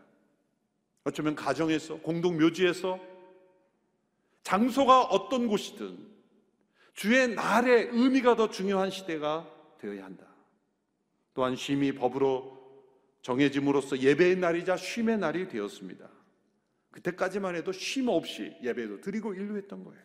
어쩌면 1.04 1.34
가정에서, 1.34 1.98
공동묘지에서, 1.98 2.98
장소가 4.42 5.02
어떤 5.02 5.46
곳이든 5.46 6.06
주의 6.94 7.28
날의 7.28 7.90
의미가 7.92 8.36
더 8.36 8.50
중요한 8.50 8.90
시대가 8.90 9.48
되어야 9.78 10.04
한다. 10.04 10.27
또한 11.38 11.54
심히 11.54 11.92
법으로 11.92 12.58
정해짐으로써 13.22 13.98
예배의 13.98 14.38
날이자 14.38 14.76
쉼의 14.76 15.18
날이 15.18 15.46
되었습니다. 15.46 16.10
그때까지만 16.90 17.54
해도 17.54 17.70
쉼 17.70 18.08
없이 18.08 18.56
예배도 18.60 19.02
드리고 19.02 19.34
인류했던 19.34 19.84
거예요. 19.84 20.02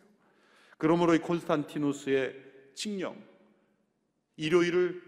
그러므로 0.78 1.12
이 1.12 1.18
콘스탄티누스의 1.18 2.36
칙령, 2.74 3.20
일요일을 4.36 5.02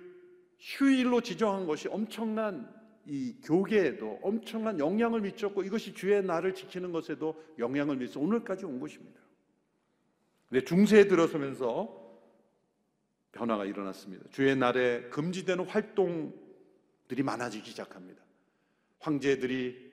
휴일로 0.58 1.20
지정한 1.20 1.64
것이 1.64 1.86
엄청난 1.86 2.74
이 3.04 3.36
교계에도 3.44 4.18
엄청난 4.20 4.80
영향을 4.80 5.20
미쳤고 5.20 5.62
이것이 5.62 5.94
주의 5.94 6.20
날을 6.24 6.56
지키는 6.56 6.90
것에도 6.90 7.40
영향을 7.56 7.98
미쳐 7.98 8.18
오늘까지 8.18 8.64
온 8.64 8.80
것입니다. 8.80 9.20
근데 10.48 10.64
중세에 10.64 11.06
들어서면서 11.06 12.05
변화가 13.36 13.64
일어났습니다. 13.64 14.24
주의 14.30 14.56
날에 14.56 15.02
금지되는 15.10 15.66
활동들이 15.66 17.22
많아지기 17.22 17.70
시작합니다. 17.70 18.22
황제들이 18.98 19.86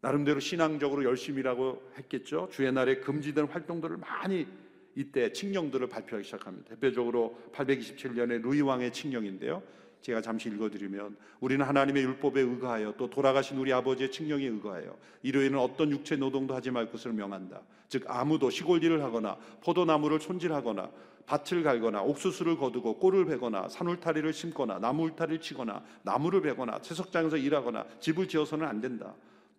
나름대로 0.00 0.38
신앙적으로 0.38 1.04
열심히 1.04 1.42
라고 1.42 1.82
했겠죠. 1.98 2.48
주의 2.52 2.70
날에 2.70 3.00
금지되는 3.00 3.50
활동들을 3.50 3.96
많이 3.96 4.46
이때 4.94 5.32
칙령들을 5.32 5.88
발표하기 5.88 6.24
시작합니다. 6.24 6.68
대표적으로 6.70 7.38
827년에 7.52 8.40
루이 8.40 8.60
왕의 8.60 8.92
칙령인데요. 8.92 9.62
제가 10.00 10.20
잠시 10.20 10.48
읽어드리면 10.48 11.16
우리는 11.40 11.64
하나님의 11.66 12.02
율법에 12.04 12.40
의거하여 12.40 12.94
또 12.96 13.10
돌아가신 13.10 13.58
우리 13.58 13.72
아버지의 13.72 14.10
칙령에 14.10 14.46
의거하여 14.46 14.96
일요일은 15.22 15.58
어떤 15.58 15.90
육체 15.90 16.16
노동도 16.16 16.54
하지 16.54 16.70
말 16.70 16.90
것을 16.90 17.12
명한다. 17.12 17.62
즉 17.88 18.04
아무도 18.06 18.50
시골 18.50 18.82
일을 18.82 19.02
하거나 19.02 19.36
포도나무를 19.62 20.20
손질하거나 20.20 20.90
밭을 21.26 21.62
갈거나 21.62 22.02
옥수수를 22.02 22.56
거두고 22.56 22.98
꼴을 22.98 23.26
베거나 23.26 23.68
산울타리를 23.68 24.32
심거나 24.32 24.78
나무 24.78 25.04
울타리를 25.04 25.40
치거나 25.40 25.82
나무를 26.02 26.40
베거나 26.40 26.80
채석장에서 26.80 27.36
일하거나 27.36 27.84
집을 28.00 28.28
지어서는 28.28 28.66
안 28.66 28.80
된다. 28.80 29.14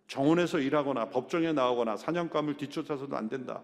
정원에서 0.06 0.58
일하거나 0.58 1.10
법정에 1.10 1.52
나오거나 1.52 1.96
사냥감을 1.98 2.56
뒤쫓아서도 2.56 3.14
안 3.14 3.28
된다. 3.28 3.62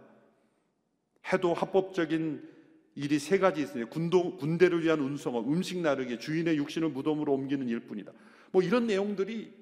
해도 1.33 1.55
합법적인 1.55 2.55
일이 2.97 3.19
세 3.19 3.39
가지 3.39 3.63
있습니다. 3.63 3.91
군도, 3.91 4.37
군대를 4.37 4.85
위한 4.85 5.01
운송업, 5.01 5.49
음식 5.49 5.79
나르기, 5.79 6.21
주인의 6.21 6.59
육신을 6.59 6.91
무덤으로 6.91 7.33
옮기는 7.33 7.67
일뿐이다. 7.67 8.13
뭐 8.53 8.63
이런 8.63 8.87
내용들이 8.87 9.53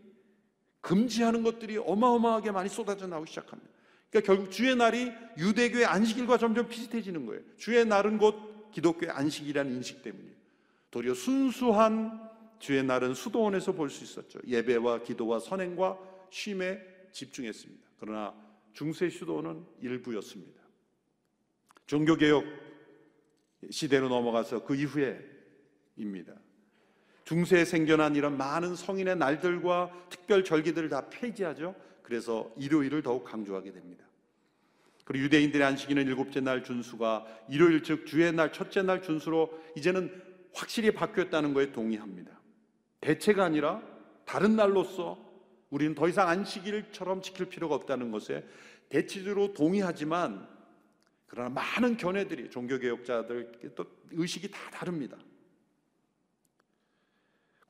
금지하는 0.80 1.44
것들이 1.44 1.78
어마어마하게 1.78 2.50
많이 2.50 2.68
쏟아져 2.68 3.06
나오기 3.06 3.30
시작합니다. 3.30 3.70
그러니까 4.12 4.20
결국 4.26 4.50
주의 4.50 4.76
날이 4.76 5.10
유대교의 5.38 5.86
안식일과 5.86 6.36
점점 6.36 6.68
비슷해지는 6.68 7.24
거예요. 7.24 7.42
주의 7.56 7.82
날은 7.84 8.18
곧 8.18 8.70
기독교의 8.70 9.10
안식이라는 9.10 9.72
인식 9.72 10.02
때문이에요. 10.02 10.36
도리어 10.90 11.14
순수한 11.14 12.30
주의 12.58 12.84
날은 12.84 13.14
수도원에서 13.14 13.72
볼 13.72 13.88
수 13.88 14.04
있었죠. 14.04 14.38
예배와 14.46 15.02
기도와 15.02 15.40
선행과 15.40 15.98
쉼에 16.30 16.78
집중했습니다. 17.10 17.88
그러나 17.98 18.34
중세 18.74 19.08
수도는 19.08 19.64
일부였습니다. 19.80 20.60
종교개혁 21.86 22.44
시대로 23.70 24.08
넘어가서 24.08 24.64
그 24.64 24.74
이후에입니다. 24.76 26.34
중세에 27.24 27.64
생겨난 27.64 28.14
이런 28.14 28.36
많은 28.36 28.76
성인의 28.76 29.16
날들과 29.16 30.08
특별 30.10 30.44
절기들을 30.44 30.90
다 30.90 31.08
폐지하죠. 31.08 31.74
그래서 32.02 32.52
일요일을 32.56 33.02
더욱 33.02 33.24
강조하게 33.24 33.72
됩니다. 33.72 34.04
그리고 35.04 35.24
유대인들의 35.24 35.66
안식일은 35.66 36.06
일곱째 36.06 36.40
날 36.40 36.62
준수가 36.62 37.26
일요일 37.50 37.82
즉 37.82 38.06
주의 38.06 38.32
날 38.32 38.52
첫째 38.52 38.82
날 38.82 39.02
준수로 39.02 39.50
이제는 39.76 40.22
확실히 40.54 40.92
바뀌었다는 40.92 41.54
거에 41.54 41.72
동의합니다. 41.72 42.40
대체가 43.00 43.44
아니라 43.44 43.82
다른 44.24 44.54
날로서 44.56 45.32
우리는 45.70 45.94
더 45.94 46.08
이상 46.08 46.28
안식일처럼 46.28 47.22
지킬 47.22 47.46
필요가 47.46 47.74
없다는 47.74 48.10
것에 48.10 48.46
대체적으로 48.88 49.54
동의하지만 49.54 50.46
그러나 51.26 51.48
많은 51.48 51.96
견해들이 51.96 52.50
종교개혁자들 52.50 53.72
또 53.74 53.86
의식이 54.10 54.50
다 54.50 54.58
다릅니다. 54.70 55.16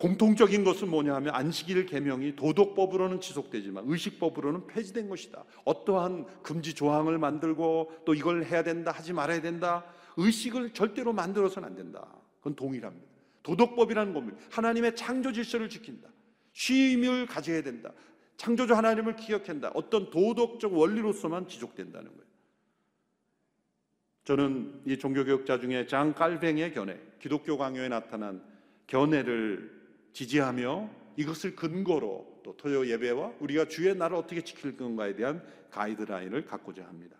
공통적인 0.03 0.64
것은 0.64 0.88
뭐냐 0.90 1.14
하면 1.14 1.32
안식일 1.32 1.86
계명이 1.86 2.34
도덕법으로는 2.34 3.20
지속되지만 3.20 3.84
의식법으로는 3.86 4.66
폐지된 4.66 5.09
것이다. 5.09 5.44
어떠한 5.64 6.42
금지 6.42 6.74
조항을 6.74 7.18
만들고 7.18 8.03
또 8.05 8.12
이걸 8.12 8.44
해야 8.44 8.64
된다 8.64 8.90
하지 8.90 9.12
말아야 9.12 9.40
된다. 9.40 9.84
의식을 10.16 10.74
절대로 10.74 11.12
만들어서는 11.12 11.68
안 11.68 11.76
된다. 11.76 12.05
그건 12.38 12.57
동일합니다. 12.57 13.07
도덕법이라는 13.44 14.12
겁니다. 14.12 14.38
하나님의 14.50 14.96
창조 14.96 15.32
질서를 15.32 15.68
지킨다. 15.68 16.09
쉼을 16.53 17.26
가져야 17.26 17.62
된다. 17.62 17.92
창조주 18.36 18.74
하나님을 18.74 19.14
기억한다. 19.14 19.70
어떤 19.74 20.11
도덕적 20.11 20.76
원리로서만 20.76 21.46
지속된다는 21.46 22.09
거예요. 22.09 22.26
저는 24.24 24.82
이 24.84 24.98
종교개혁자 24.98 25.61
중에 25.61 25.86
장 25.86 26.12
깔뱅의 26.12 26.74
견해, 26.74 26.98
기독교 27.20 27.57
강요에 27.57 27.88
나타난 27.88 28.42
견해를 28.88 29.81
지지하며 30.12 30.90
이것을 31.16 31.56
근거로 31.56 32.40
또 32.42 32.56
토요 32.56 32.86
예배와 32.86 33.34
우리가 33.40 33.66
주의 33.66 33.94
날을 33.94 34.16
어떻게 34.16 34.42
지킬 34.42 34.76
건가에 34.76 35.14
대한 35.14 35.42
가이드라인을 35.70 36.44
갖고자 36.44 36.84
합니다. 36.84 37.16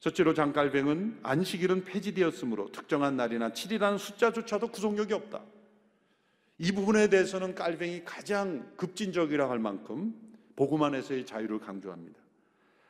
첫째로 0.00 0.34
장깔뱅은 0.34 1.20
안식일은 1.22 1.84
폐지되었으므로 1.84 2.70
특정한 2.70 3.16
날이나 3.16 3.50
7이라는 3.50 3.98
숫자조차도 3.98 4.68
구속력이 4.68 5.12
없다. 5.12 5.42
이 6.58 6.72
부분에 6.72 7.08
대해서는 7.08 7.54
깔뱅이 7.54 8.04
가장 8.04 8.72
급진적이라 8.76 9.48
할 9.48 9.58
만큼 9.58 10.14
복음 10.56 10.82
안에서의 10.82 11.24
자유를 11.26 11.60
강조합니다. 11.60 12.18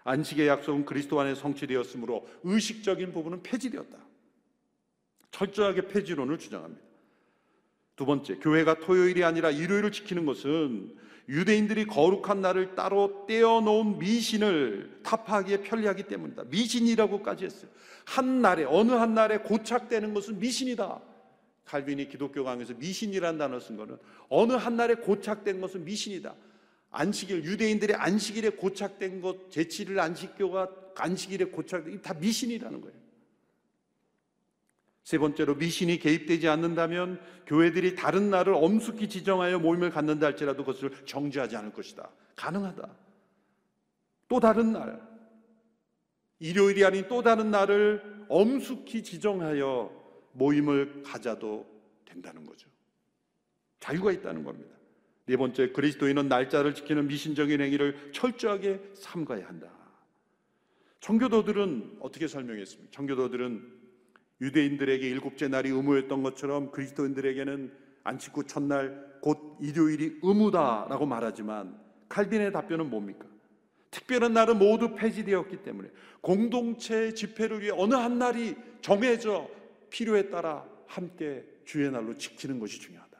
안식의 0.04 0.48
약속은 0.48 0.86
그리스도 0.86 1.20
안에 1.20 1.34
성취되었으므로 1.34 2.26
의식적인 2.44 3.12
부분은 3.12 3.42
폐지되었다. 3.42 3.98
철저하게 5.30 5.88
폐지론을 5.88 6.38
주장합니다. 6.38 6.87
두 7.98 8.06
번째, 8.06 8.36
교회가 8.36 8.78
토요일이 8.78 9.24
아니라 9.24 9.50
일요일을 9.50 9.90
지키는 9.90 10.24
것은 10.24 10.96
유대인들이 11.28 11.86
거룩한 11.86 12.40
날을 12.40 12.76
따로 12.76 13.26
떼어놓은 13.26 13.98
미신을 13.98 15.00
타파하기에 15.02 15.62
편리하기 15.62 16.04
때문이다. 16.04 16.44
미신이라고까지 16.44 17.44
했어요. 17.44 17.68
한 18.04 18.40
날에, 18.40 18.64
어느 18.64 18.92
한 18.92 19.14
날에 19.14 19.38
고착되는 19.38 20.14
것은 20.14 20.38
미신이다. 20.38 21.00
칼빈이 21.64 22.08
기독교 22.08 22.44
강에서 22.44 22.72
미신이라는 22.74 23.36
단어 23.36 23.58
쓴 23.58 23.76
거는 23.76 23.98
어느 24.28 24.52
한 24.52 24.76
날에 24.76 24.94
고착된 24.94 25.60
것은 25.60 25.84
미신이다. 25.84 26.34
안식일, 26.90 27.44
유대인들의 27.44 27.96
안식일에 27.96 28.50
고착된 28.50 29.20
것, 29.20 29.50
제7일 29.50 29.98
안식교가 29.98 30.70
안식일에 30.94 31.46
고착된, 31.46 32.00
다 32.00 32.14
미신이라는 32.14 32.80
거예요. 32.80 33.07
세 35.08 35.16
번째로 35.16 35.54
미신이 35.54 36.00
개입되지 36.00 36.48
않는다면 36.48 37.18
교회들이 37.46 37.94
다른 37.94 38.28
날을 38.28 38.52
엄숙히 38.52 39.08
지정하여 39.08 39.58
모임을 39.58 39.88
갖는다 39.88 40.26
할지라도 40.26 40.66
그것을 40.66 40.90
정지하지 41.06 41.56
않을 41.56 41.72
것이다. 41.72 42.10
가능하다. 42.36 42.94
또 44.28 44.38
다른 44.38 44.74
날, 44.74 45.00
일요일이 46.40 46.84
아닌 46.84 47.06
또 47.08 47.22
다른 47.22 47.50
날을 47.50 48.26
엄숙히 48.28 49.02
지정하여 49.02 49.90
모임을 50.32 51.02
가져도 51.04 51.66
된다는 52.04 52.44
거죠. 52.44 52.68
자유가 53.80 54.12
있다는 54.12 54.44
겁니다. 54.44 54.76
네 55.24 55.38
번째, 55.38 55.72
그리스도인은 55.72 56.28
날짜를 56.28 56.74
지키는 56.74 57.06
미신적인 57.06 57.62
행위를 57.62 58.12
철저하게 58.12 58.78
삼가야 58.92 59.48
한다. 59.48 59.72
청교도들은 61.00 61.96
어떻게 62.00 62.28
설명했습니까? 62.28 62.90
청교도들은 62.90 63.77
유대인들에게 64.40 65.08
일곱째 65.08 65.48
날이 65.48 65.70
의무였던 65.70 66.22
것처럼 66.22 66.70
그리스도인들에게는 66.70 67.72
안식구 68.04 68.46
첫날 68.46 69.18
곧 69.20 69.58
일요일이 69.60 70.20
의무다라고 70.22 71.06
말하지만 71.06 71.78
칼빈의 72.08 72.52
답변은 72.52 72.88
뭡니까? 72.88 73.26
특별한 73.90 74.32
날은 74.32 74.58
모두 74.58 74.94
폐지되었기 74.94 75.62
때문에 75.62 75.90
공동체 76.20 77.12
집회를 77.14 77.62
위해 77.62 77.72
어느 77.74 77.94
한 77.94 78.18
날이 78.18 78.56
정해져 78.80 79.48
필요에 79.90 80.30
따라 80.30 80.66
함께 80.86 81.44
주의 81.64 81.90
날로 81.90 82.14
지키는 82.14 82.58
것이 82.58 82.80
중요하다. 82.80 83.18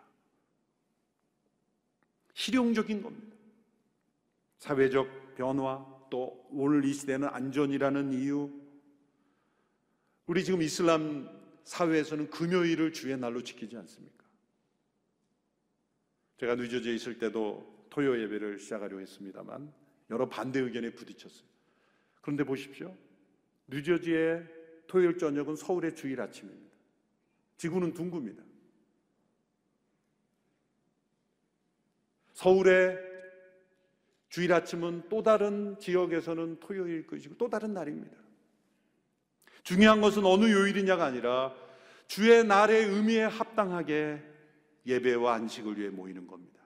실용적인 2.35 3.03
겁니다. 3.03 3.37
사회적 4.59 5.35
변화 5.37 5.85
또 6.11 6.47
오늘 6.51 6.85
이 6.85 6.93
시대는 6.93 7.29
안전이라는 7.29 8.13
이유 8.13 8.51
우리 10.29 10.45
지금 10.45 10.61
이슬람 10.61 11.27
사회에서는 11.65 12.29
금요일을 12.29 12.93
주의 12.93 13.17
날로 13.17 13.43
지키지 13.43 13.77
않습니까? 13.79 14.27
제가 16.37 16.55
뉴저지에 16.55 16.95
있을 16.95 17.19
때도 17.19 17.87
토요 17.89 18.21
예배를 18.21 18.59
시작하려 18.59 18.99
했습니다만 18.99 19.73
여러 20.11 20.29
반대 20.29 20.61
의견에 20.61 20.91
부딪혔어요. 20.91 21.49
그런데 22.21 22.45
보십시오. 22.45 22.95
뉴저지의 23.69 24.47
토요일 24.87 25.17
저녁은 25.17 25.57
서울의 25.57 25.97
주일 25.97 26.21
아침입니다. 26.21 26.77
지구는 27.57 27.95
둥굽니다. 27.95 28.43
서울의 32.35 32.99
주일 34.29 34.53
아침은 34.53 35.09
또 35.09 35.23
다른 35.23 35.79
지역에서는 35.79 36.61
토요일 36.61 37.07
것이고 37.07 37.39
또 37.39 37.49
다른 37.49 37.73
날입니다. 37.73 38.28
중요한 39.69 40.01
것은 40.01 40.25
어느 40.25 40.51
요일이냐가 40.51 41.05
아니라 41.05 41.55
주의 42.07 42.43
날의 42.43 42.87
의미에 42.87 43.25
합당하게 43.25 44.19
예배와 44.87 45.35
안식을 45.35 45.79
위해 45.79 45.91
모이는 45.91 46.27
겁니다. 46.27 46.63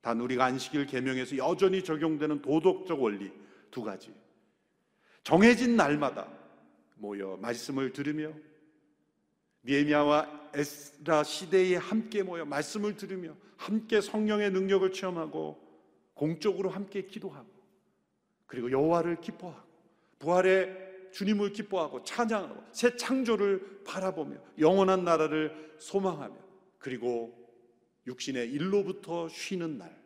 단 0.00 0.22
우리가 0.22 0.46
안식일 0.46 0.86
계명에서 0.86 1.36
여전히 1.36 1.84
적용되는 1.84 2.40
도덕적 2.40 3.02
원리 3.02 3.30
두 3.70 3.82
가지. 3.82 4.10
정해진 5.22 5.76
날마다 5.76 6.28
모여 6.94 7.36
말씀을 7.42 7.92
들으며 7.92 8.32
니에미아와 9.66 10.50
에스라 10.54 11.24
시대에 11.24 11.76
함께 11.76 12.22
모여 12.22 12.46
말씀을 12.46 12.96
들으며 12.96 13.36
함께 13.58 14.00
성령의 14.00 14.50
능력을 14.52 14.90
체험하고 14.92 15.60
공적으로 16.14 16.70
함께 16.70 17.04
기도하고 17.04 17.50
그리고 18.46 18.70
여호와를 18.70 19.20
기뻐하고 19.20 19.68
부활의 20.20 20.85
주님을 21.16 21.54
기뻐하고 21.54 22.04
찬양하고 22.04 22.62
새 22.72 22.94
창조를 22.94 23.84
바라보며 23.84 24.36
영원한 24.58 25.02
나라를 25.02 25.74
소망하며 25.78 26.36
그리고 26.78 27.34
육신의 28.06 28.50
일로부터 28.52 29.26
쉬는 29.26 29.78
날 29.78 29.98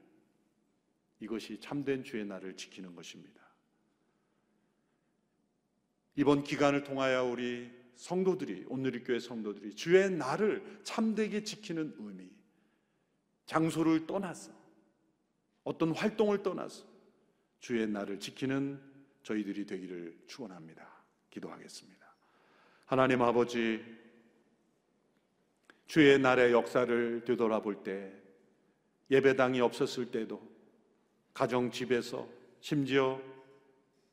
이것이 1.19 1.59
참된 1.59 2.05
주의 2.05 2.25
날을 2.25 2.57
지키는 2.57 2.95
것입니다. 2.95 3.41
이번 6.15 6.45
기간을 6.45 6.85
통하여 6.85 7.25
우리 7.25 7.73
성도들이 7.97 8.67
오늘의 8.69 9.03
교회 9.03 9.19
성도들이 9.19 9.75
주의 9.75 10.09
날을 10.09 10.81
참되게 10.85 11.43
지키는 11.43 11.97
의미 11.99 12.31
장소를 13.47 14.07
떠나서 14.07 14.53
어떤 15.65 15.91
활동을 15.91 16.45
떠나서 16.45 16.87
주의 17.59 17.85
날을 17.89 18.21
지키는 18.21 18.81
저희들이 19.25 19.67
되기를 19.67 20.23
축원합니다. 20.29 20.89
기도하겠습니다. 21.31 22.07
하나님 22.87 23.22
아버지, 23.22 23.85
주의 25.87 26.18
날의 26.18 26.53
역사를 26.53 27.24
되돌아볼 27.24 27.83
때 27.83 28.12
예배당이 29.11 29.61
없었을 29.61 30.11
때도 30.11 30.41
가정 31.35 31.70
집에서 31.70 32.28
심지어 32.61 33.20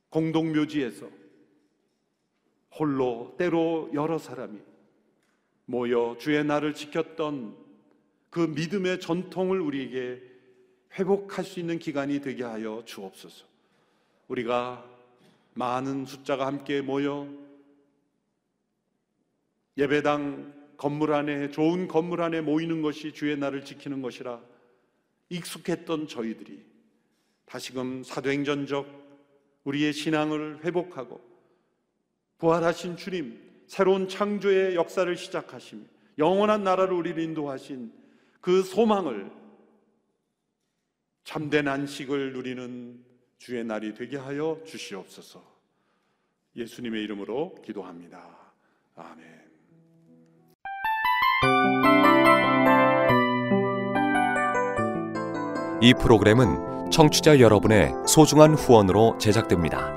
공동 0.10 0.54
묘지에서 0.54 1.10
홀로 2.80 3.36
때로 3.38 3.90
여러 3.94 4.18
사람이 4.18 4.60
모여 5.66 6.16
주의 6.20 6.44
날을 6.44 6.74
지켰던 6.74 7.58
그 8.30 8.40
믿음의 8.40 9.00
전통을 9.00 9.60
우리에게 9.60 10.22
회복할 10.94 11.44
수 11.44 11.60
있는 11.60 11.80
기간이 11.80 12.22
되게 12.22 12.44
하여 12.44 12.84
주옵소서. 12.86 13.46
우리가 14.28 14.97
많은 15.58 16.06
숫자가 16.06 16.46
함께 16.46 16.82
모여 16.82 17.28
예배당 19.76 20.54
건물 20.78 21.14
안에 21.14 21.50
좋은 21.50 21.88
건물 21.88 22.22
안에 22.22 22.42
모이는 22.42 22.84
것이 22.84 23.12
주의 23.12 23.36
날을 23.36 23.66
지키는 23.66 24.04
것이라 24.04 24.40
익숙했던 25.30 26.08
저희들이 26.08 26.64
다시금 27.46 28.04
사도행전적 28.04 28.86
우리의 29.64 29.94
신앙을 29.94 30.64
회복하고 30.64 31.20
부활하신 32.38 32.96
주님 32.96 33.42
새로운 33.66 34.08
창조의 34.08 34.76
역사를 34.76 35.14
시작하심 35.18 35.88
영원한 36.20 36.64
나라를 36.64 36.94
우리를 36.94 37.22
인도하신 37.22 37.92
그 38.42 38.62
소망을 38.62 39.32
참된 41.24 41.68
안식을 41.68 42.34
누리는 42.34 43.07
주의 43.38 43.64
날이 43.64 43.94
되게 43.94 44.18
하여 44.18 44.60
주시옵소서. 44.66 45.42
예수님의 46.56 47.04
이름으로 47.04 47.56
기도합니다. 47.64 48.54
아멘. 48.96 49.38
이 55.82 55.94
프로그램은 55.94 56.90
청취자 56.90 57.40
여러분의 57.40 57.94
소중한 58.08 58.56
후원으로 58.56 59.18
제작됩니다. 59.20 59.97